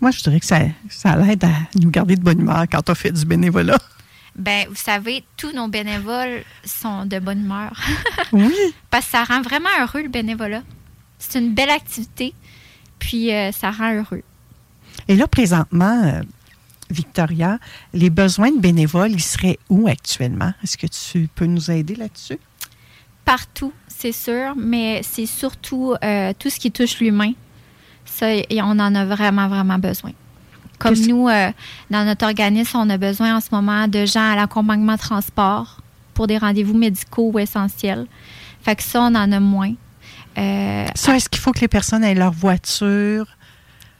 Moi, 0.00 0.10
je 0.10 0.22
dirais 0.22 0.40
que 0.40 0.46
ça, 0.46 0.60
ça 0.88 1.16
l'aide 1.16 1.44
à 1.44 1.52
nous 1.80 1.90
garder 1.90 2.16
de 2.16 2.22
bonne 2.22 2.40
humeur 2.40 2.64
quand 2.70 2.90
on 2.90 2.94
fait 2.94 3.12
du 3.12 3.24
bénévolat. 3.24 3.78
Ben, 4.34 4.66
vous 4.68 4.76
savez, 4.76 5.24
tous 5.36 5.52
nos 5.52 5.68
bénévoles 5.68 6.42
sont 6.64 7.06
de 7.06 7.18
bonne 7.18 7.44
humeur. 7.44 7.72
Oui. 8.32 8.54
Parce 8.90 9.04
que 9.04 9.10
ça 9.12 9.24
rend 9.24 9.42
vraiment 9.42 9.68
heureux 9.80 10.02
le 10.02 10.08
bénévolat. 10.08 10.62
C'est 11.18 11.38
une 11.38 11.54
belle 11.54 11.70
activité, 11.70 12.32
puis 13.02 13.32
euh, 13.32 13.50
ça 13.50 13.72
rend 13.72 13.92
heureux. 13.92 14.22
Et 15.08 15.16
là, 15.16 15.26
présentement, 15.26 16.02
euh, 16.04 16.22
Victoria, 16.88 17.58
les 17.92 18.10
besoins 18.10 18.52
de 18.52 18.60
bénévoles, 18.60 19.10
ils 19.10 19.20
seraient 19.20 19.58
où 19.68 19.88
actuellement? 19.88 20.52
Est-ce 20.62 20.78
que 20.78 20.86
tu 20.86 21.28
peux 21.34 21.46
nous 21.46 21.68
aider 21.68 21.96
là-dessus? 21.96 22.38
Partout, 23.24 23.72
c'est 23.88 24.12
sûr, 24.12 24.54
mais 24.56 25.00
c'est 25.02 25.26
surtout 25.26 25.94
euh, 26.04 26.32
tout 26.38 26.48
ce 26.48 26.60
qui 26.60 26.70
touche 26.70 27.00
l'humain. 27.00 27.32
Ça, 28.04 28.32
et 28.32 28.62
on 28.62 28.70
en 28.70 28.94
a 28.94 29.04
vraiment, 29.04 29.48
vraiment 29.48 29.78
besoin. 29.78 30.12
Comme 30.78 30.94
nous, 30.94 31.28
euh, 31.28 31.50
dans 31.90 32.04
notre 32.04 32.24
organisme, 32.24 32.76
on 32.76 32.90
a 32.90 32.98
besoin 32.98 33.36
en 33.36 33.40
ce 33.40 33.48
moment 33.50 33.88
de 33.88 34.06
gens 34.06 34.32
à 34.32 34.36
l'accompagnement 34.36 34.96
transport 34.96 35.78
pour 36.14 36.28
des 36.28 36.38
rendez-vous 36.38 36.76
médicaux 36.76 37.30
ou 37.32 37.38
essentiels. 37.40 38.06
Fait 38.62 38.76
que 38.76 38.82
ça, 38.84 39.02
on 39.02 39.14
en 39.16 39.32
a 39.32 39.40
moins. 39.40 39.74
Euh, 40.38 40.86
Ça, 40.94 41.16
est-ce 41.16 41.28
qu'il 41.28 41.40
faut 41.40 41.52
que 41.52 41.60
les 41.60 41.68
personnes 41.68 42.04
aient 42.04 42.14
leur 42.14 42.32
voiture? 42.32 43.26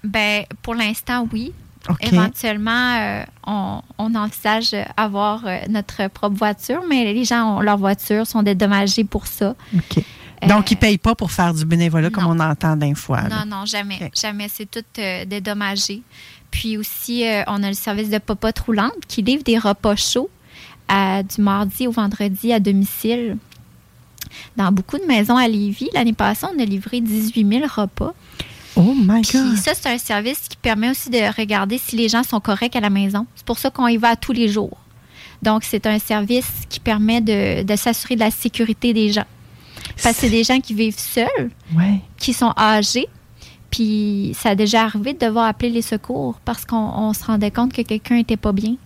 ben, 0.04 0.44
pour 0.62 0.74
l'instant, 0.74 1.28
oui. 1.32 1.52
Éventuellement, 2.00 2.96
euh, 2.96 3.24
on, 3.46 3.82
on 3.98 4.14
envisage 4.14 4.70
avoir 4.96 5.44
euh, 5.46 5.58
notre 5.68 6.06
propre 6.08 6.36
voiture, 6.36 6.82
mais 6.88 7.12
les 7.12 7.24
gens 7.24 7.56
ont 7.56 7.60
leur 7.60 7.76
voiture, 7.76 8.24
sont 8.26 8.42
dédommagés 8.42 9.02
pour 9.04 9.26
ça. 9.26 9.54
OK. 9.74 10.04
Donc, 10.48 10.70
ils 10.70 10.74
ne 10.74 10.80
payent 10.80 10.98
pas 10.98 11.14
pour 11.14 11.30
faire 11.30 11.54
du 11.54 11.64
bénévolat 11.64 12.10
comme 12.10 12.26
on 12.26 12.38
entend 12.40 12.76
d'un 12.76 12.94
fois. 12.94 13.22
là. 13.22 13.44
Non, 13.44 13.58
non, 13.58 13.64
jamais. 13.64 14.10
Jamais. 14.20 14.48
C'est 14.48 14.68
tout 14.70 14.84
euh, 14.98 15.24
dédommagé. 15.24 16.02
Puis 16.50 16.76
aussi, 16.76 17.26
euh, 17.26 17.42
on 17.46 17.62
a 17.62 17.68
le 17.68 17.74
service 17.74 18.10
de 18.10 18.18
popote 18.18 18.58
roulante 18.60 18.92
qui 19.08 19.22
livre 19.22 19.42
des 19.44 19.58
repas 19.58 19.96
chauds 19.96 20.30
du 20.90 21.40
mardi 21.40 21.86
au 21.86 21.90
vendredi 21.90 22.52
à 22.52 22.60
domicile. 22.60 23.38
Dans 24.56 24.72
beaucoup 24.72 24.98
de 24.98 25.04
maisons 25.04 25.36
à 25.36 25.48
Lévis, 25.48 25.88
l'année 25.94 26.12
passée, 26.12 26.46
on 26.54 26.58
a 26.60 26.64
livré 26.64 27.00
18 27.00 27.48
000 27.48 27.62
repas. 27.74 28.14
Oh 28.76 28.94
my 28.96 29.20
Puis 29.22 29.38
God! 29.38 29.56
ça, 29.56 29.72
c'est 29.74 29.88
un 29.92 29.98
service 29.98 30.40
qui 30.48 30.56
permet 30.56 30.90
aussi 30.90 31.10
de 31.10 31.18
regarder 31.38 31.78
si 31.78 31.96
les 31.96 32.08
gens 32.08 32.22
sont 32.22 32.40
corrects 32.40 32.74
à 32.76 32.80
la 32.80 32.90
maison. 32.90 33.26
C'est 33.34 33.44
pour 33.44 33.58
ça 33.58 33.70
qu'on 33.70 33.86
y 33.86 33.96
va 33.98 34.16
tous 34.16 34.32
les 34.32 34.48
jours. 34.48 34.78
Donc, 35.42 35.64
c'est 35.64 35.86
un 35.86 35.98
service 35.98 36.50
qui 36.68 36.80
permet 36.80 37.20
de, 37.20 37.62
de 37.64 37.76
s'assurer 37.76 38.14
de 38.14 38.20
la 38.20 38.30
sécurité 38.30 38.92
des 38.94 39.12
gens. 39.12 39.26
Parce 40.02 40.14
que 40.16 40.22
c'est 40.22 40.30
des 40.30 40.44
gens 40.44 40.60
qui 40.60 40.72
vivent 40.74 40.98
seuls, 40.98 41.50
Ouais. 41.76 42.00
qui 42.16 42.32
sont 42.32 42.52
âgés. 42.56 43.08
Puis 43.70 44.34
ça 44.38 44.50
a 44.50 44.54
déjà 44.54 44.82
arrivé 44.84 45.14
de 45.14 45.18
devoir 45.26 45.46
appeler 45.46 45.70
les 45.70 45.82
secours 45.82 46.38
parce 46.44 46.64
qu'on 46.64 46.76
on 46.76 47.12
se 47.14 47.24
rendait 47.24 47.50
compte 47.50 47.72
que 47.72 47.82
quelqu'un 47.82 48.16
n'était 48.16 48.36
pas 48.36 48.52
bien. 48.52 48.76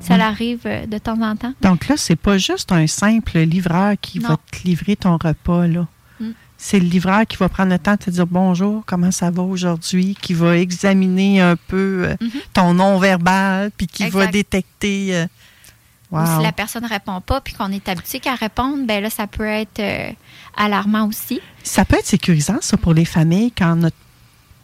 Ça 0.00 0.14
Mm. 0.14 0.18
l'arrive 0.18 0.60
euh, 0.66 0.86
de 0.86 0.98
temps 0.98 1.20
en 1.20 1.34
temps. 1.36 1.52
Donc 1.60 1.88
là, 1.88 1.96
c'est 1.96 2.16
pas 2.16 2.38
juste 2.38 2.70
un 2.72 2.86
simple 2.86 3.38
livreur 3.40 3.94
qui 4.00 4.18
va 4.20 4.36
te 4.50 4.62
livrer 4.64 4.96
ton 4.96 5.16
repas, 5.16 5.66
là. 5.66 5.86
Mm. 6.20 6.30
C'est 6.56 6.80
le 6.80 6.86
livreur 6.86 7.26
qui 7.26 7.36
va 7.36 7.48
prendre 7.48 7.70
le 7.72 7.78
temps 7.78 7.92
de 7.92 7.98
te 7.98 8.10
dire 8.10 8.26
bonjour, 8.26 8.82
comment 8.86 9.10
ça 9.10 9.30
va 9.30 9.42
aujourd'hui, 9.42 10.16
qui 10.20 10.34
va 10.34 10.56
examiner 10.56 11.40
un 11.40 11.56
peu 11.56 12.04
euh, 12.08 12.16
Mhm. 12.20 12.30
ton 12.52 12.74
non-verbal, 12.74 13.70
puis 13.76 13.86
qui 13.86 14.08
va 14.08 14.26
détecter. 14.28 15.14
euh, 15.16 15.26
Ou 16.10 16.16
wow. 16.18 16.24
si 16.38 16.42
la 16.42 16.52
personne 16.52 16.84
ne 16.84 16.88
répond 16.88 17.20
pas 17.20 17.40
puis 17.42 17.52
qu'on 17.54 17.70
est 17.70 17.86
habitué 17.88 18.18
qu'à 18.18 18.34
répondre, 18.34 18.86
ben 18.86 19.02
là, 19.02 19.10
ça 19.10 19.26
peut 19.26 19.44
être 19.46 19.78
euh, 19.80 20.10
alarmant 20.56 21.06
aussi. 21.06 21.40
Ça 21.62 21.84
peut 21.84 21.96
être 21.98 22.06
sécurisant, 22.06 22.58
ça, 22.62 22.76
pour 22.76 22.94
les 22.94 23.04
familles, 23.04 23.52
quand 23.52 23.76
notre, 23.76 23.96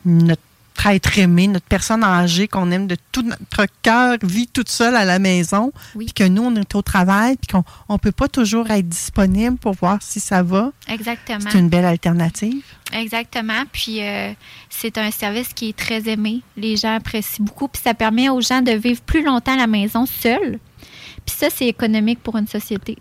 notre 0.06 0.42
être 0.86 1.18
aimé, 1.18 1.46
notre 1.48 1.66
personne 1.66 2.04
âgée 2.04 2.48
qu'on 2.48 2.70
aime 2.70 2.86
de 2.86 2.96
tout 3.12 3.22
notre 3.22 3.66
cœur 3.82 4.16
vit 4.22 4.46
toute 4.48 4.68
seule 4.68 4.96
à 4.96 5.04
la 5.04 5.18
maison, 5.18 5.72
Oui. 5.94 6.06
puis 6.06 6.14
que 6.14 6.24
nous, 6.28 6.42
on 6.42 6.54
est 6.56 6.74
au 6.74 6.82
travail, 6.82 7.36
puis 7.36 7.48
qu'on 7.48 7.92
ne 7.92 7.98
peut 7.98 8.12
pas 8.12 8.28
toujours 8.28 8.70
être 8.70 8.88
disponible 8.88 9.56
pour 9.56 9.74
voir 9.74 9.98
si 10.02 10.20
ça 10.20 10.42
va. 10.42 10.72
Exactement. 10.88 11.48
C'est 11.50 11.58
une 11.58 11.68
belle 11.68 11.84
alternative. 11.86 12.62
Exactement. 12.92 13.62
Puis 13.72 14.02
euh, 14.02 14.32
c'est 14.68 14.98
un 14.98 15.10
service 15.10 15.48
qui 15.54 15.70
est 15.70 15.76
très 15.76 16.08
aimé. 16.08 16.42
Les 16.56 16.76
gens 16.76 16.96
apprécient 16.96 17.44
beaucoup. 17.44 17.68
Puis 17.68 17.80
ça 17.82 17.94
permet 17.94 18.28
aux 18.28 18.40
gens 18.40 18.60
de 18.60 18.72
vivre 18.72 19.00
plus 19.00 19.24
longtemps 19.24 19.54
à 19.54 19.56
la 19.56 19.66
maison 19.66 20.06
seuls. 20.06 20.58
Puis 21.26 21.34
ça, 21.38 21.46
c'est 21.54 21.66
économique 21.66 22.22
pour 22.22 22.36
une 22.36 22.46
société. 22.46 22.98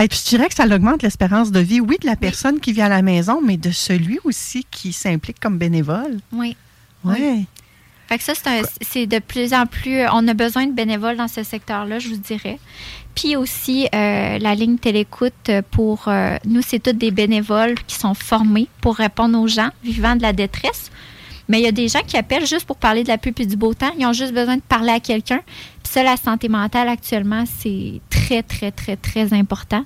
Et 0.00 0.08
puis, 0.08 0.20
je 0.24 0.28
dirais 0.30 0.48
que 0.48 0.54
ça 0.54 0.66
augmente 0.66 1.02
l'espérance 1.02 1.52
de 1.52 1.60
vie, 1.60 1.80
oui, 1.80 1.96
de 2.00 2.06
la 2.06 2.16
personne 2.16 2.58
qui 2.58 2.72
vit 2.72 2.82
à 2.82 2.88
la 2.88 3.02
maison, 3.02 3.40
mais 3.40 3.56
de 3.56 3.70
celui 3.70 4.18
aussi 4.24 4.66
qui 4.70 4.92
s'implique 4.92 5.38
comme 5.38 5.56
bénévole. 5.58 6.18
Oui. 6.32 6.56
Oui. 7.04 7.46
Fait 8.08 8.18
que 8.18 8.24
ça, 8.24 8.32
c'est 8.82 9.06
de 9.06 9.18
plus 9.18 9.54
en 9.54 9.66
plus. 9.66 10.02
On 10.12 10.26
a 10.28 10.34
besoin 10.34 10.66
de 10.66 10.72
bénévoles 10.72 11.16
dans 11.16 11.28
ce 11.28 11.42
secteur-là, 11.42 11.98
je 11.98 12.08
vous 12.08 12.16
dirais. 12.16 12.58
Puis 13.14 13.36
aussi, 13.36 13.86
euh, 13.94 14.38
la 14.38 14.54
ligne 14.54 14.76
télécoute 14.78 15.50
pour. 15.70 16.08
euh, 16.08 16.36
nous, 16.44 16.60
c'est 16.60 16.80
tous 16.80 16.92
des 16.92 17.10
bénévoles 17.10 17.76
qui 17.86 17.96
sont 17.96 18.14
formés 18.14 18.68
pour 18.80 18.96
répondre 18.96 19.38
aux 19.38 19.46
gens 19.48 19.70
vivant 19.84 20.16
de 20.16 20.22
la 20.22 20.32
détresse. 20.32 20.90
Mais 21.48 21.60
il 21.60 21.64
y 21.64 21.68
a 21.68 21.72
des 21.72 21.88
gens 21.88 22.00
qui 22.06 22.16
appellent 22.16 22.46
juste 22.46 22.64
pour 22.64 22.76
parler 22.76 23.02
de 23.02 23.08
la 23.08 23.18
pluie 23.18 23.34
et 23.38 23.46
du 23.46 23.56
beau 23.56 23.74
temps. 23.74 23.92
Ils 23.98 24.06
ont 24.06 24.12
juste 24.12 24.32
besoin 24.32 24.56
de 24.56 24.62
parler 24.62 24.90
à 24.92 25.00
quelqu'un. 25.00 25.40
Puis 25.82 25.92
ça, 25.92 26.02
la 26.02 26.16
santé 26.16 26.48
mentale 26.48 26.88
actuellement, 26.88 27.44
c'est 27.58 28.00
très, 28.10 28.42
très, 28.42 28.70
très, 28.72 28.96
très 28.96 29.32
important. 29.34 29.84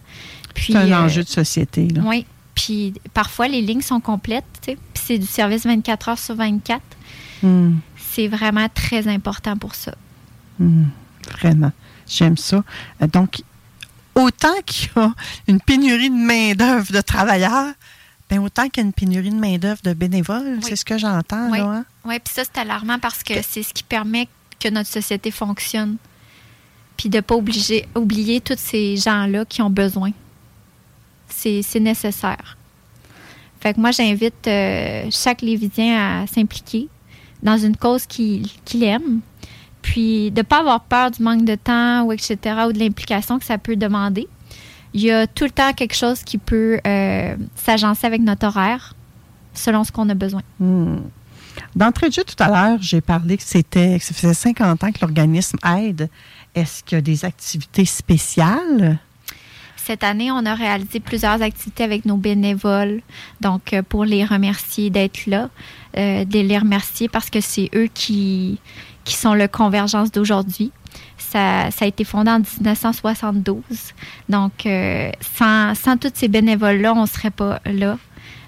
C'est 0.57 0.75
un 0.77 0.91
euh, 0.91 1.05
enjeu 1.05 1.23
de 1.25 1.29
société. 1.29 1.89
Là. 1.89 2.03
oui. 2.05 2.27
Puis 2.55 2.93
parfois, 3.15 3.47
les 3.47 3.61
lignes 3.63 3.83
sont 3.83 4.01
complètes. 4.01 4.45
tu 4.63 4.73
sais. 4.73 4.79
Puis 4.95 5.03
c'est 5.07 5.19
du 5.19 5.27
service 5.27 5.65
24 5.65 6.09
heures 6.09 6.19
sur 6.19 6.35
24. 6.35 6.81
Hmm, 7.43 7.75
C'est 7.97 8.27
vraiment 8.27 8.67
très 8.73 9.07
important 9.07 9.57
pour 9.57 9.75
ça. 9.77 9.95
hmm, 10.59 10.85
vraiment. 11.41 11.71
J'aime 12.09 12.37
ça. 12.37 12.65
Euh, 13.03 13.07
Donc, 13.07 13.43
autant 14.17 14.55
qu'il 14.67 14.91
y 14.97 14.99
a 14.99 15.13
une 15.47 15.61
pénurie 15.61 16.11
de 16.11 16.15
main-d'œuvre 16.17 16.91
de 16.93 17.01
travailleurs, 17.01 17.73
ben 18.31 18.41
autant 18.41 18.69
qu'il 18.69 18.83
y 18.83 18.85
a 18.85 18.87
une 18.87 18.93
pénurie 18.93 19.31
de 19.31 19.37
main-d'œuvre 19.37 19.81
de 19.83 19.93
bénévoles. 19.95 20.57
Oui. 20.57 20.63
C'est 20.63 20.77
ce 20.77 20.85
que 20.85 20.99
j'entends, 20.99 21.51
Oui. 21.51 21.59
là. 21.59 21.65
hein? 21.67 21.85
Oui, 22.05 22.19
puis 22.19 22.35
ça, 22.35 22.43
c'est 22.45 22.61
alarmant 22.61 22.99
parce 22.99 23.23
que 23.23 23.35
c'est 23.43 23.63
ce 23.63 23.73
qui 23.73 23.83
permet 23.83 24.29
que 24.61 24.69
notre 24.69 24.91
société 24.91 25.31
fonctionne. 25.31 25.97
Puis 26.97 27.09
de 27.09 27.17
ne 27.17 27.21
pas 27.21 27.37
obliger, 27.37 27.87
oublier 27.95 28.41
tous 28.41 28.59
ces 28.59 28.97
gens-là 28.97 29.45
qui 29.45 29.63
ont 29.63 29.71
besoin. 29.71 30.11
C'est 31.29 31.81
nécessaire. 31.81 32.57
Fait 33.61 33.75
que 33.75 33.81
moi, 33.81 33.91
j'invite 33.93 34.47
euh, 34.47 35.09
chaque 35.11 35.43
Lévidien 35.43 36.23
à 36.23 36.27
s'impliquer 36.27 36.89
dans 37.43 37.57
une 37.57 37.77
cause 37.77 38.07
qu'il 38.07 38.49
qu'il 38.65 38.83
aime. 38.83 39.21
Puis 39.83 40.31
de 40.33 40.39
ne 40.39 40.43
pas 40.43 40.59
avoir 40.61 40.81
peur 40.83 41.11
du 41.13 41.23
manque 41.23 41.45
de 41.45 41.55
temps 41.55 42.03
ou 42.05 42.13
etc. 42.13 42.37
ou 42.69 42.73
de 42.73 42.79
l'implication 42.79 43.39
que 43.39 43.45
ça 43.45 43.59
peut 43.59 43.77
demander. 43.77 44.27
Il 44.95 45.03
y 45.03 45.11
a 45.11 45.27
tout 45.27 45.45
le 45.45 45.51
temps 45.51 45.73
quelque 45.73 45.95
chose 45.95 46.23
qui 46.23 46.39
peut 46.39 46.81
euh, 46.87 47.37
s'agencer 47.55 48.07
avec 48.07 48.23
notre 48.23 48.47
horaire 48.47 48.95
selon 49.55 49.85
ce 49.85 49.93
qu'on 49.93 50.09
a 50.09 50.15
besoin. 50.15 50.43
Hmm. 50.61 50.99
D'entrée 51.75 52.09
de 52.09 52.15
jeu, 52.15 52.25
tout 52.25 52.41
à 52.43 52.49
l'heure, 52.49 52.79
j'ai 52.81 53.01
parlé 53.01 53.37
que 53.37 53.43
c'était 53.43 53.99
que 53.99 54.05
ça 54.05 54.15
faisait 54.15 54.35
50 54.35 54.85
ans 54.85 54.93
que 54.93 54.99
l'organisme 55.01 55.59
aide. 55.77 56.09
Est-ce 56.55 56.83
qu'il 56.83 56.97
y 56.97 56.99
a 56.99 57.03
des 57.03 57.25
activités 57.25 57.85
spéciales? 57.85 58.99
Cette 59.77 60.05
année, 60.05 60.31
on 60.31 60.45
a 60.45 60.55
réalisé 60.55 61.01
plusieurs 61.01 61.41
activités 61.41 61.83
avec 61.83 62.05
nos 62.05 62.17
bénévoles. 62.17 63.01
Donc, 63.41 63.73
euh, 63.73 63.83
pour 63.83 64.05
les 64.05 64.25
remercier 64.25 64.91
d'être 64.91 65.27
là, 65.27 65.49
euh, 65.97 66.25
de 66.25 66.41
les 66.41 66.59
remercier 66.59 67.09
parce 67.09 67.31
que 67.31 67.41
c'est 67.41 67.71
eux 67.75 67.89
qui, 67.93 68.59
qui 69.05 69.15
sont 69.15 69.35
le 69.35 69.49
convergence 69.49 70.13
d'aujourd'hui. 70.13 70.73
Ça, 71.17 71.71
ça, 71.71 71.85
a 71.85 71.89
été 71.89 72.05
fondé 72.05 72.31
en 72.31 72.39
1972. 72.39 73.63
Donc, 74.29 74.67
euh, 74.67 75.11
sans, 75.21 75.75
sans 75.75 75.97
tous 75.97 76.11
ces 76.15 76.29
bénévoles-là, 76.29 76.95
on 76.95 77.03
ne 77.03 77.07
serait 77.07 77.31
pas 77.31 77.61
là. 77.67 77.99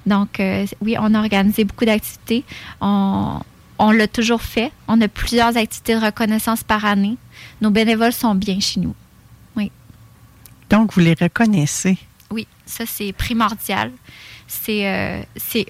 Donc, 0.07 0.41
euh, 0.41 0.67
oui, 0.81 0.97
on 0.99 1.15
a 1.15 1.19
organisé 1.19 1.65
beaucoup 1.65 1.85
d'activités. 1.85 2.45
On, 2.81 3.41
on 3.79 3.91
l'a 3.91 4.09
toujours 4.09 4.43
fait. 4.43 4.73
On 4.89 5.01
a 5.01 5.09
plusieurs 5.09 5.57
activités 5.57 5.95
de 5.95 6.05
reconnaissance 6.05 6.65
par 6.65 6.85
année. 6.85 7.17
Nos 7.61 7.71
bénévoles 7.71 8.13
sont 8.13 8.35
bien 8.35 8.61
chez 8.61 8.81
nous. 8.81 8.95
Oui. 9.57 9.71
Donc, 10.71 10.95
vous 10.95 11.01
les 11.01 11.15
reconnaissez? 11.15 11.99
Oui, 12.31 12.47
ça, 12.65 12.85
c'est 12.87 13.13
primordial. 13.13 13.91
C'est 14.47 14.87
euh, 14.87 15.23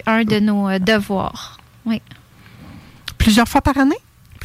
un 0.05 0.23
de 0.23 0.39
nos 0.39 0.79
devoirs. 0.79 1.59
Oui. 1.85 2.01
Plusieurs 3.17 3.47
fois 3.47 3.61
par 3.61 3.77
année? 3.77 3.97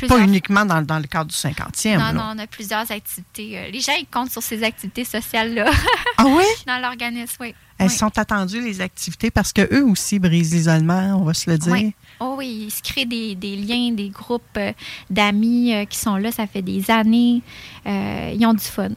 Pas 0.05 0.19
uniquement 0.19 0.67
dans, 0.67 0.83
dans, 0.83 0.99
le 0.99 1.07
cadre 1.07 1.31
du 1.31 1.37
50e. 1.37 1.99
Non, 1.99 2.13
non, 2.13 2.33
on 2.35 2.39
a 2.39 2.47
plusieurs 2.47 2.91
activités. 2.91 3.59
Euh, 3.59 3.71
les 3.71 3.81
gens, 3.81 3.95
ils 3.99 4.07
comptent 4.07 4.31
sur 4.31 4.43
ces 4.43 4.63
activités 4.63 5.05
sociales-là. 5.05 5.71
Ah 6.19 6.25
oui? 6.27 6.45
dans 6.67 6.79
l'organisme, 6.81 7.37
oui. 7.41 7.55
Elles 7.79 7.91
sont 7.91 8.17
attendues, 8.19 8.63
les 8.63 8.81
activités, 8.81 9.31
parce 9.31 9.53
qu'eux 9.53 9.85
aussi 9.85 10.19
brisent 10.19 10.53
l'isolement, 10.53 11.19
on 11.21 11.25
va 11.25 11.35
se 11.35 11.51
le 11.51 11.59
dire. 11.59 11.73
Oui. 11.73 11.95
Oh 12.21 12.35
oui, 12.39 12.67
ils 12.67 12.71
se 12.71 12.83
créent 12.83 13.05
des, 13.07 13.35
des 13.35 13.57
liens, 13.57 13.93
des 13.93 14.09
groupes 14.09 14.43
euh, 14.57 14.73
d'amis 15.11 15.75
euh, 15.75 15.85
qui 15.85 15.99
sont 15.99 16.17
là, 16.17 16.33
ça 16.33 16.47
fait 16.47 16.63
des 16.63 16.91
années. 16.91 17.43
ils 17.85 18.47
ont 18.47 18.55
du 18.55 18.65
fun. 18.65 18.91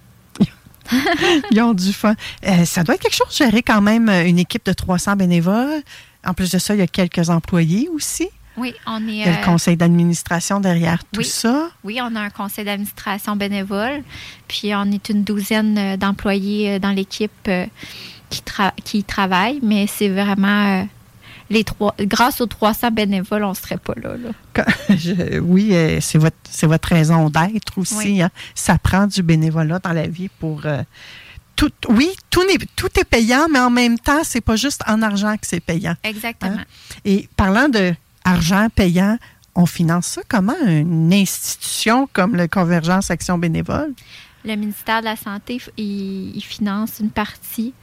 ils 1.51 1.62
ont 1.62 1.74
du 1.74 1.94
fun. 1.94 2.15
ça 2.65 2.84
doit 2.84 2.96
être 2.96 3.01
quelque 3.01 3.15
chose, 3.15 3.36
gérer 3.36 3.62
quand 3.62 3.82
même 3.82 4.10
une 4.10 4.39
équipe 4.39 4.65
de 4.65 4.74
300 4.74 5.18
bénévoles. 5.18 5.84
En 6.25 6.34
plus 6.34 6.51
de 6.51 6.58
ça, 6.58 6.74
il 6.74 6.79
y 6.79 6.84
a 6.84 6.88
quelques 6.88 7.29
employés 7.29 7.89
aussi. 7.94 8.29
Oui, 8.58 8.74
on 8.86 9.08
est. 9.08 9.12
Il 9.12 9.18
y 9.18 9.24
a 9.24 9.32
le 9.32 9.38
euh, 9.38 9.46
conseil 9.46 9.77
d'administration 9.77 10.60
derrière 10.60 11.03
tout 11.06 11.24
ça. 11.24 11.70
Oui, 11.84 12.00
on 12.01 12.15
a 12.15 12.22
un 12.22 12.29
conseil 12.29 12.65
d'administration 12.65 13.36
bénévole. 13.36 14.03
Puis 14.48 14.74
on 14.75 14.91
est 14.91 15.10
une 15.10 15.24
douzaine 15.24 15.77
euh, 15.77 15.98
d'employés 15.98 16.75
euh, 16.75 16.79
dans 16.79 16.91
l'équipe 16.91 17.50
qui, 18.29 18.44
qui 18.84 19.03
travaillent, 19.03 19.60
mais 19.63 19.88
c'est 19.88 20.10
vraiment. 20.10 20.86
les 21.50 21.63
trois, 21.63 21.96
grâce 22.01 22.41
aux 22.41 22.46
300 22.48 22.91
bénévoles, 22.91 23.44
on 23.44 23.51
ne 23.51 23.56
serait 23.56 23.77
pas 23.77 23.94
là. 23.96 24.12
oui, 25.41 25.74
c'est 26.01 26.18
votre, 26.18 26.38
votre 26.63 26.89
raison 26.89 27.29
d'être 27.29 27.77
aussi. 27.77 28.22
Hein. 28.22 28.29
Ça 28.56 28.77
prend 28.77 29.08
du 29.08 29.24
bénévolat 29.24 29.79
dans 29.79 29.94
la 29.94 30.08
vie 30.08 30.29
pour. 30.39 30.63
tout, 31.56 31.72
oui, 31.88 32.10
tout 32.29 32.44
est, 32.44 32.68
tout 32.75 33.00
est 33.00 33.06
payant, 33.06 33.48
mais 33.50 33.60
en 33.60 33.72
même 33.72 33.98
temps, 33.98 34.24
c'est 34.24 34.41
pas 34.41 34.58
juste 34.58 34.84
en 34.86 35.01
argent 35.01 35.36
que 35.38 35.48
c'est 35.48 35.60
payant. 35.62 35.96
Exactement. 36.03 36.58
Hein. 36.60 36.65
Et 37.06 37.29
parlant 37.36 37.70
de 37.70 37.94
argent 38.24 38.68
payant, 38.74 39.18
on 39.56 39.66
finance 39.66 40.08
ça 40.08 40.22
comment 40.28 40.56
une 40.66 41.14
institution 41.14 42.08
comme 42.14 42.36
le 42.36 42.48
Convergence 42.48 43.12
Action 43.12 43.38
Bénévole? 43.38 43.94
Le 44.46 44.56
ministère 44.56 45.02
de 45.02 45.06
la 45.06 45.16
Santé, 45.16 45.60
il, 45.78 46.42
finance 46.42 47.00
une 47.00 47.10
partie. 47.10 47.74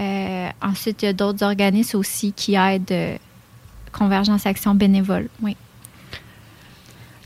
Euh, 0.00 0.48
ensuite, 0.60 1.02
il 1.02 1.06
y 1.06 1.08
a 1.08 1.12
d'autres 1.12 1.44
organismes 1.44 1.98
aussi 1.98 2.32
qui 2.32 2.54
aident 2.56 2.90
euh, 2.90 3.16
Convergence 3.92 4.44
Action 4.46 4.74
Bénévole. 4.74 5.28
Oui. 5.40 5.56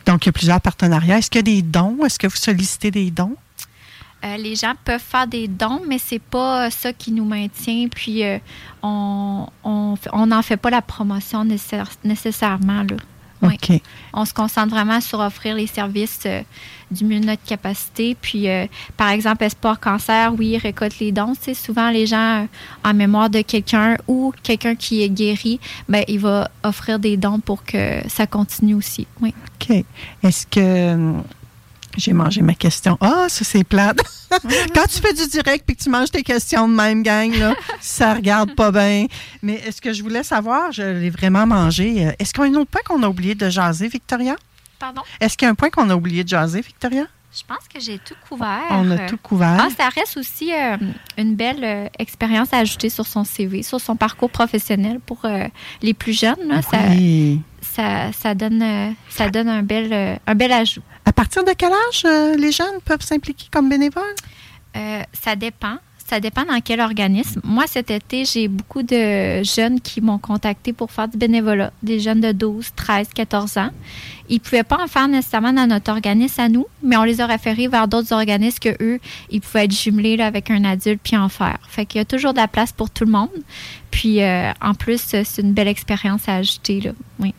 Donc, 0.04 0.24
il 0.24 0.28
y 0.28 0.30
a 0.30 0.32
plusieurs 0.32 0.60
partenariats. 0.60 1.18
Est-ce 1.18 1.30
qu'il 1.30 1.38
y 1.38 1.50
a 1.52 1.54
des 1.56 1.62
dons? 1.62 2.04
Est-ce 2.04 2.18
que 2.18 2.26
vous 2.26 2.36
sollicitez 2.36 2.90
des 2.90 3.10
dons? 3.10 3.36
Euh, 4.24 4.36
les 4.36 4.54
gens 4.54 4.72
peuvent 4.84 5.00
faire 5.00 5.26
des 5.26 5.48
dons, 5.48 5.82
mais 5.86 5.98
c'est 5.98 6.18
pas 6.18 6.70
ça 6.70 6.92
qui 6.92 7.12
nous 7.12 7.24
maintient. 7.24 7.88
Puis 7.88 8.22
on 8.82 9.46
n'en 9.62 10.42
fait 10.42 10.56
pas 10.56 10.70
la 10.70 10.82
promotion 10.82 11.44
nécessairement. 11.44 12.82
Là. 12.82 12.96
On 14.12 14.24
se 14.24 14.32
concentre 14.32 14.74
vraiment 14.74 15.00
sur 15.00 15.20
offrir 15.20 15.54
les 15.54 15.66
services 15.66 16.20
euh, 16.26 16.42
du 16.90 17.04
mieux 17.04 17.20
de 17.20 17.26
notre 17.26 17.44
capacité. 17.44 18.16
Puis, 18.20 18.48
euh, 18.48 18.66
par 18.96 19.10
exemple, 19.10 19.44
Espoir 19.44 19.80
Cancer, 19.80 20.32
oui, 20.36 20.56
récolte 20.58 20.98
les 20.98 21.12
dons. 21.12 21.34
C'est 21.38 21.54
souvent 21.54 21.90
les 21.90 22.06
gens 22.06 22.42
euh, 22.42 22.46
en 22.84 22.94
mémoire 22.94 23.30
de 23.30 23.42
quelqu'un 23.42 23.96
ou 24.06 24.32
quelqu'un 24.42 24.74
qui 24.74 25.02
est 25.02 25.08
guéri, 25.08 25.60
ben, 25.88 26.04
il 26.08 26.20
va 26.20 26.50
offrir 26.62 26.98
des 26.98 27.16
dons 27.16 27.40
pour 27.40 27.64
que 27.64 28.08
ça 28.08 28.26
continue 28.26 28.74
aussi. 28.74 29.06
Oui. 29.20 29.34
OK. 29.60 29.84
Est-ce 30.22 30.46
que 30.46 31.14
j'ai 32.00 32.12
mangé 32.12 32.42
ma 32.42 32.54
question. 32.54 32.96
Ah, 33.00 33.26
ça, 33.28 33.44
c'est 33.44 33.64
plate. 33.64 33.98
Quand 34.74 34.86
tu 34.86 35.00
fais 35.00 35.12
du 35.12 35.26
direct 35.28 35.68
et 35.68 35.74
que 35.74 35.82
tu 35.82 35.90
manges 35.90 36.10
tes 36.10 36.22
questions 36.22 36.68
de 36.68 36.74
même, 36.74 37.02
gang, 37.02 37.32
là, 37.34 37.54
ça 37.80 38.14
regarde 38.14 38.54
pas 38.54 38.70
bien. 38.70 39.06
Mais 39.42 39.54
est-ce 39.66 39.80
que 39.80 39.92
je 39.92 40.02
voulais 40.02 40.22
savoir, 40.22 40.72
je 40.72 40.82
l'ai 40.82 41.10
vraiment 41.10 41.46
mangé. 41.46 42.06
Euh, 42.06 42.12
est-ce 42.18 42.32
qu'il 42.32 42.44
y 42.44 42.46
a 42.46 42.50
un 42.50 42.54
autre 42.54 42.70
point 42.70 42.80
qu'on 42.84 43.02
a 43.02 43.08
oublié 43.08 43.34
de 43.34 43.48
jaser, 43.48 43.88
Victoria? 43.88 44.36
Pardon? 44.78 45.02
Est-ce 45.20 45.36
qu'il 45.36 45.46
y 45.46 45.48
a 45.48 45.52
un 45.52 45.54
point 45.54 45.70
qu'on 45.70 45.88
a 45.90 45.94
oublié 45.94 46.24
de 46.24 46.28
jaser, 46.28 46.60
Victoria? 46.60 47.06
Je 47.36 47.42
pense 47.46 47.66
que 47.72 47.80
j'ai 47.80 47.98
tout 47.98 48.14
couvert. 48.28 48.62
On 48.70 48.90
a 48.92 49.08
tout 49.08 49.18
couvert. 49.18 49.58
Ah, 49.60 49.68
ça 49.76 49.88
reste 49.88 50.16
aussi 50.16 50.52
euh, 50.52 50.76
une 51.18 51.34
belle 51.34 51.64
euh, 51.64 51.88
expérience 51.98 52.52
à 52.52 52.58
ajouter 52.58 52.88
sur 52.90 53.06
son 53.06 53.24
CV, 53.24 53.62
sur 53.62 53.80
son 53.80 53.96
parcours 53.96 54.30
professionnel 54.30 55.00
pour 55.00 55.26
les 55.82 55.94
plus 55.94 56.18
jeunes. 56.18 56.48
Là, 56.48 56.62
ça, 57.60 58.12
ça, 58.12 58.34
donne, 58.34 58.94
ça 59.08 59.30
donne 59.30 59.48
un, 59.48 59.62
bel, 59.62 60.20
un 60.26 60.34
bel 60.34 60.52
ajout. 60.52 60.82
À 61.04 61.12
partir 61.12 61.44
de 61.44 61.52
quel 61.52 61.72
âge 61.72 62.02
euh, 62.06 62.34
les 62.36 62.50
jeunes 62.50 62.80
peuvent 62.84 63.02
s'impliquer 63.02 63.46
comme 63.50 63.68
bénévoles? 63.68 64.02
Euh, 64.76 65.02
ça 65.12 65.36
dépend. 65.36 65.76
Ça 66.06 66.20
dépend 66.20 66.44
dans 66.44 66.60
quel 66.60 66.80
organisme. 66.80 67.40
Moi, 67.44 67.64
cet 67.66 67.90
été, 67.90 68.26
j'ai 68.26 68.46
beaucoup 68.46 68.82
de 68.82 69.42
jeunes 69.42 69.80
qui 69.80 70.02
m'ont 70.02 70.18
contacté 70.18 70.74
pour 70.74 70.90
faire 70.90 71.08
du 71.08 71.16
bénévolat. 71.16 71.72
Des 71.82 71.98
jeunes 71.98 72.20
de 72.20 72.32
12, 72.32 72.72
13, 72.76 73.08
14 73.14 73.56
ans. 73.56 73.70
Ils 74.28 74.34
ne 74.34 74.40
pouvaient 74.40 74.64
pas 74.64 74.82
en 74.82 74.86
faire 74.86 75.08
nécessairement 75.08 75.52
dans 75.54 75.66
notre 75.66 75.90
organisme 75.90 76.40
à 76.40 76.48
nous, 76.50 76.66
mais 76.82 76.96
on 76.98 77.04
les 77.04 77.22
a 77.22 77.26
référés 77.26 77.68
vers 77.68 77.88
d'autres 77.88 78.12
organismes 78.12 78.58
que 78.58 78.76
eux, 78.82 79.00
ils 79.30 79.40
pouvaient 79.40 79.64
être 79.64 79.74
jumelés 79.74 80.20
avec 80.20 80.50
un 80.50 80.64
adulte 80.64 81.00
puis 81.02 81.16
en 81.16 81.30
faire. 81.30 81.58
Fait 81.68 81.86
qu'il 81.86 81.98
y 81.98 82.02
a 82.02 82.04
toujours 82.04 82.32
de 82.32 82.38
la 82.38 82.48
place 82.48 82.72
pour 82.72 82.90
tout 82.90 83.04
le 83.04 83.10
monde. 83.10 83.30
Puis, 83.90 84.22
euh, 84.22 84.52
en 84.60 84.74
plus, 84.74 85.00
c'est 85.00 85.38
une 85.38 85.52
belle 85.52 85.68
expérience 85.68 86.28
à 86.28 86.36
ajouter. 86.36 86.80
Là. 86.82 86.90
Oui. 87.18 87.32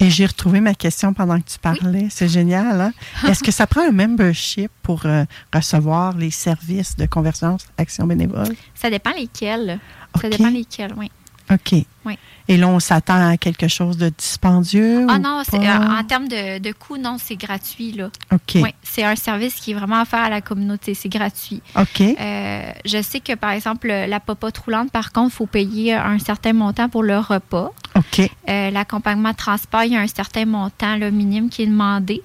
Et 0.00 0.10
j'ai 0.10 0.26
retrouvé 0.26 0.60
ma 0.60 0.74
question 0.74 1.12
pendant 1.12 1.38
que 1.40 1.48
tu 1.48 1.58
parlais. 1.58 2.08
C'est 2.10 2.28
génial. 2.28 2.80
Hein? 2.80 2.92
Est-ce 3.28 3.42
que 3.42 3.52
ça 3.52 3.66
prend 3.66 3.82
un 3.82 3.92
membership 3.92 4.70
pour 4.82 5.06
euh, 5.06 5.24
recevoir 5.54 6.16
les 6.16 6.30
services 6.30 6.96
de 6.96 7.06
convergence 7.06 7.66
action 7.76 8.06
bénévole? 8.06 8.54
Ça 8.74 8.90
dépend 8.90 9.12
lesquels. 9.12 9.78
Ça 10.20 10.28
dépend 10.28 10.50
lesquels, 10.50 10.92
oui. 10.96 11.10
OK. 11.52 11.84
Oui. 12.04 12.18
Et 12.48 12.56
là, 12.56 12.68
on 12.68 12.80
s'attend 12.80 13.30
à 13.30 13.36
quelque 13.36 13.68
chose 13.68 13.96
de 13.96 14.08
dispendieux? 14.08 15.06
Ah 15.08 15.18
non, 15.18 15.42
euh, 15.54 15.56
en 15.56 16.04
termes 16.04 16.26
de, 16.26 16.58
de 16.58 16.72
coût, 16.72 16.96
non, 16.96 17.16
c'est 17.18 17.36
gratuit. 17.36 17.92
Là. 17.92 18.10
OK. 18.32 18.56
Oui, 18.56 18.74
c'est 18.82 19.04
un 19.04 19.14
service 19.14 19.54
qui 19.54 19.70
est 19.70 19.74
vraiment 19.74 20.02
offert 20.02 20.18
à 20.20 20.28
la 20.28 20.40
communauté. 20.40 20.94
C'est 20.94 21.08
gratuit. 21.08 21.62
OK. 21.78 22.00
Euh, 22.00 22.72
je 22.84 23.00
sais 23.00 23.20
que, 23.20 23.34
par 23.34 23.52
exemple, 23.52 23.86
la 23.86 24.20
popote 24.20 24.58
roulante, 24.58 24.90
par 24.90 25.12
contre, 25.12 25.32
il 25.32 25.36
faut 25.36 25.46
payer 25.46 25.94
un 25.94 26.18
certain 26.18 26.52
montant 26.52 26.88
pour 26.88 27.04
le 27.04 27.18
repas. 27.18 27.72
OK. 27.96 28.28
Euh, 28.48 28.70
l'accompagnement 28.70 29.30
de 29.30 29.36
transport, 29.36 29.84
il 29.84 29.92
y 29.92 29.96
a 29.96 30.00
un 30.00 30.08
certain 30.08 30.44
montant 30.44 30.96
le 30.96 31.10
minimum 31.10 31.48
qui 31.48 31.62
est 31.62 31.66
demandé. 31.66 32.22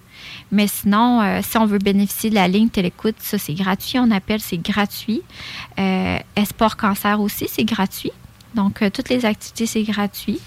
Mais 0.51 0.67
sinon, 0.67 1.41
si 1.43 1.57
on 1.57 1.67
veut 1.67 1.77
bénéficier 1.77 2.31
de 2.31 2.35
la 2.35 2.47
ligne 2.47 2.69
télécoute, 2.69 3.17
ça, 3.19 3.37
c'est 3.37 3.53
gratuit. 3.53 3.99
On 3.99 4.09
appelle, 4.09 4.39
c'est 4.39 4.57
gratuit. 4.57 5.21
Esport 6.35 6.75
Cancer 6.75 7.21
aussi, 7.21 7.47
c'est 7.47 7.65
gratuit. 7.65 8.11
Donc, 8.57 8.81
euh, 8.81 8.89
toutes 8.89 9.09
les 9.09 9.23
activités, 9.23 9.67
c'est 9.67 9.83
gratuit. 9.83 10.39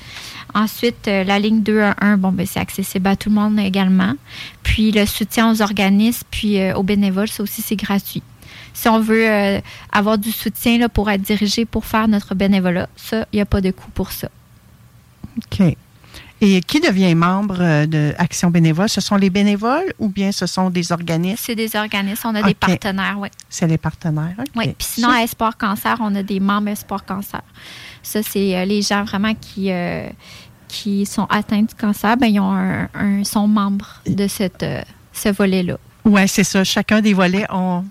Ensuite, 0.53 1.07
euh, 1.07 1.23
la 1.23 1.39
ligne 1.39 1.63
211, 1.63 2.19
bon, 2.19 2.33
ben, 2.33 2.45
c'est 2.45 2.59
accessible 2.59 3.07
à 3.07 3.15
tout 3.15 3.29
le 3.29 3.37
monde 3.37 3.59
également. 3.61 4.15
Puis, 4.65 4.91
le 4.91 5.07
soutien 5.07 5.51
aux 5.51 5.63
organismes, 5.63 6.27
puis 6.29 6.61
euh, 6.61 6.75
aux 6.75 6.83
bénévoles, 6.83 7.29
ça 7.29 7.45
aussi, 7.45 7.63
c'est 7.63 7.77
gratuit. 7.77 8.25
Si 8.75 8.89
on 8.89 8.99
veut 9.01 9.61
avoir 9.93 10.17
du 10.17 10.31
soutien 10.31 10.79
là, 10.79 10.89
pour 10.89 11.11
être 11.11 11.23
dirigé 11.23 11.65
pour 11.65 11.85
faire 11.85 12.09
notre 12.09 12.35
bénévolat, 12.35 12.89
ça, 12.97 13.27
il 13.33 13.37
n'y 13.37 13.43
a 13.43 13.47
pas 13.47 13.61
de 13.61 13.73
coût 13.73 13.91
pour 13.91 14.13
ça. 14.13 14.29
OK. 15.37 15.77
Et 16.41 16.61
qui 16.63 16.81
devient 16.81 17.15
membre 17.15 17.85
de 17.87 18.15
Action 18.17 18.51
bénévole? 18.51 18.89
Ce 18.89 19.01
sont 19.01 19.17
les 19.17 19.29
bénévoles 19.29 19.93
ou 19.99 20.09
bien 20.09 20.33
ce 20.33 20.47
sont 20.47 20.71
des 20.71 20.93
organismes? 20.93 21.37
C'est 21.39 21.55
des 21.55 21.77
organismes. 21.77 22.29
On 22.29 22.35
a 22.35 22.43
des 22.43 22.55
partenaires, 22.55 23.17
oui. 23.19 23.29
C'est 23.49 23.67
les 23.67 23.77
partenaires, 23.77 24.37
Oui. 24.57 24.75
Puis 24.79 24.89
sinon, 24.93 25.11
à 25.11 25.23
Espoir 25.23 25.59
Cancer, 25.59 25.97
on 26.01 26.15
a 26.15 26.23
des 26.23 26.41
membres 26.41 26.69
Espoir 26.69 27.05
Cancer. 27.05 27.43
Ça, 28.03 28.23
c'est 28.23 28.57
euh, 28.57 28.65
les 28.65 28.83
gens 28.83 29.05
vraiment 29.05 29.35
qui, 29.35 29.71
euh, 29.71 30.09
qui 30.69 31.07
sont 31.07 31.25
atteints 31.25 31.63
du 31.63 31.75
cancer. 31.75 32.17
Bien, 32.17 32.29
ils 32.29 32.41
ont 32.41 32.53
un, 32.53 33.25
sont 33.25 33.47
membres 33.47 34.01
de 34.07 34.27
cette, 34.27 34.65
ce 35.13 35.29
volet-là. 35.29 35.77
Oui, 36.05 36.27
c'est 36.29 36.45
ça. 36.45 36.65
Chacun 36.65 37.01
des 37.01 37.15
volets 37.15 37.47
ont 37.51 37.85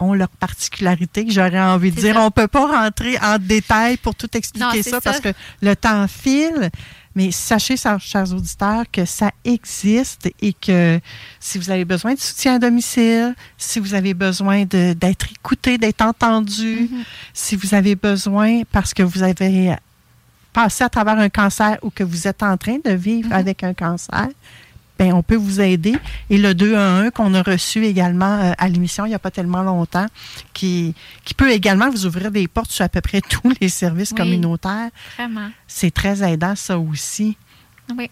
ont 0.00 0.14
leurs 0.14 0.28
particularités, 0.28 1.26
j'aurais 1.28 1.60
envie 1.60 1.90
de 1.90 2.00
dire. 2.00 2.16
On 2.16 2.26
ne 2.26 2.30
peut 2.30 2.48
pas 2.48 2.66
rentrer 2.66 3.16
en 3.22 3.38
détail 3.38 3.96
pour 3.96 4.14
tout 4.14 4.28
expliquer 4.36 4.82
ça, 4.82 5.00
parce 5.00 5.20
que 5.20 5.30
le 5.62 5.76
temps 5.76 6.06
file. 6.08 6.70
Mais 7.14 7.30
sachez, 7.30 7.76
chers 7.76 8.32
auditeurs, 8.32 8.84
que 8.90 9.04
ça 9.04 9.30
existe 9.44 10.28
et 10.40 10.52
que 10.52 11.00
si 11.38 11.58
vous 11.58 11.70
avez 11.70 11.84
besoin 11.84 12.14
de 12.14 12.18
soutien 12.18 12.56
à 12.56 12.58
domicile, 12.58 13.34
si 13.56 13.78
vous 13.78 13.94
avez 13.94 14.14
besoin 14.14 14.64
d'être 14.64 15.30
écouté, 15.30 15.78
d'être 15.78 16.02
entendu, 16.02 16.88
mm-hmm. 16.90 17.04
si 17.32 17.56
vous 17.56 17.74
avez 17.74 17.94
besoin 17.94 18.62
parce 18.72 18.92
que 18.92 19.02
vous 19.02 19.22
avez 19.22 19.76
passé 20.52 20.84
à 20.84 20.88
travers 20.88 21.18
un 21.18 21.28
cancer 21.28 21.78
ou 21.82 21.90
que 21.90 22.02
vous 22.02 22.26
êtes 22.26 22.42
en 22.42 22.56
train 22.56 22.78
de 22.84 22.92
vivre 22.92 23.30
mm-hmm. 23.30 23.38
avec 23.38 23.62
un 23.62 23.74
cancer, 23.74 24.28
ben, 24.98 25.12
on 25.12 25.22
peut 25.22 25.36
vous 25.36 25.60
aider. 25.60 25.94
Et 26.30 26.38
le 26.38 26.54
211 26.54 27.10
qu'on 27.14 27.34
a 27.34 27.42
reçu 27.42 27.84
également 27.84 28.38
euh, 28.40 28.52
à 28.58 28.68
l'émission 28.68 29.04
il 29.06 29.08
n'y 29.08 29.14
a 29.14 29.18
pas 29.18 29.30
tellement 29.30 29.62
longtemps, 29.62 30.06
qui, 30.52 30.94
qui 31.24 31.34
peut 31.34 31.50
également 31.50 31.90
vous 31.90 32.06
ouvrir 32.06 32.30
des 32.30 32.46
portes 32.48 32.70
sur 32.70 32.84
à 32.84 32.88
peu 32.88 33.00
près 33.00 33.20
tous 33.28 33.52
les 33.60 33.68
services 33.68 34.10
Oui. 34.12 34.16
communautaires. 34.18 34.90
Vraiment. 35.16 35.50
C'est 35.66 35.92
très 35.92 36.22
aidant, 36.22 36.54
ça 36.54 36.78
aussi. 36.78 37.36
Oui. 37.96 38.10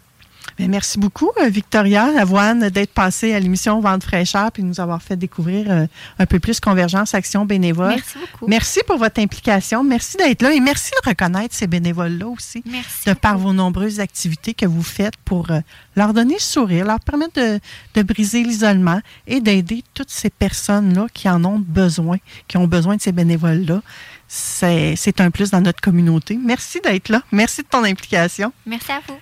Ben, 0.59 0.71
merci 0.71 0.99
beaucoup, 0.99 1.31
euh, 1.43 1.49
Victoria 1.49 2.05
Avoine, 2.19 2.69
d'être 2.69 2.93
passée 2.93 3.33
à 3.35 3.41
l'émission 3.41 3.81
Vente 3.81 4.05
fraîcheur 4.05 4.53
puis 4.53 4.63
de 4.63 4.69
nous 4.69 4.81
avoir 4.81 5.03
fait 5.03 5.17
découvrir 5.17 5.67
euh, 5.71 5.87
un 6.19 6.27
peu 6.27 6.39
plus 6.41 6.61
Convergence 6.61 7.15
Action 7.15 7.45
Bénévole. 7.45 7.89
Merci 7.97 8.19
beaucoup. 8.19 8.47
Merci 8.49 8.81
pour 8.87 8.99
votre 8.99 9.21
implication. 9.21 9.83
Merci 9.83 10.17
d'être 10.17 10.43
là 10.43 10.53
et 10.53 10.61
merci 10.61 10.91
de 11.03 11.09
reconnaître 11.09 11.55
ces 11.55 11.67
bénévoles-là 11.67 12.27
aussi, 12.29 12.63
Merci. 12.67 13.07
de 13.09 13.15
par 13.15 13.35
beaucoup. 13.35 13.49
vos 13.49 13.53
nombreuses 13.53 14.01
activités 14.01 14.55
que 14.55 14.67
vous 14.67 14.83
faites 14.83 15.17
pour 15.25 15.51
euh, 15.51 15.61
leur 15.97 16.13
donner 16.13 16.35
le 16.35 16.41
sourire, 16.41 16.85
leur 16.85 17.01
permettre 17.01 17.35
de, 17.41 17.59
de 17.95 18.03
briser 18.03 18.43
l'isolement 18.45 19.01
et 19.27 19.41
d'aider 19.41 19.83
toutes 19.95 20.11
ces 20.11 20.31
personnes-là 20.31 21.07
qui 21.13 21.29
en 21.29 21.45
ont 21.45 21.59
besoin, 21.59 22.19
qui 22.49 22.57
ont 22.57 22.67
besoin 22.67 22.97
de 22.97 23.03
ces 23.03 23.13
bénévoles-là. 23.13 23.83
C'est 24.29 25.21
un 25.21 25.31
plus 25.31 25.51
dans 25.51 25.61
notre 25.61 25.81
communauté. 25.83 26.39
Merci 26.43 26.81
d'être 26.83 27.11
là. 27.11 27.23
Merci 27.33 27.63
de 27.63 27.67
ton 27.67 27.85
implication. 27.85 28.53
Merci 28.65 28.93
à 28.93 29.01
vous. 29.07 29.17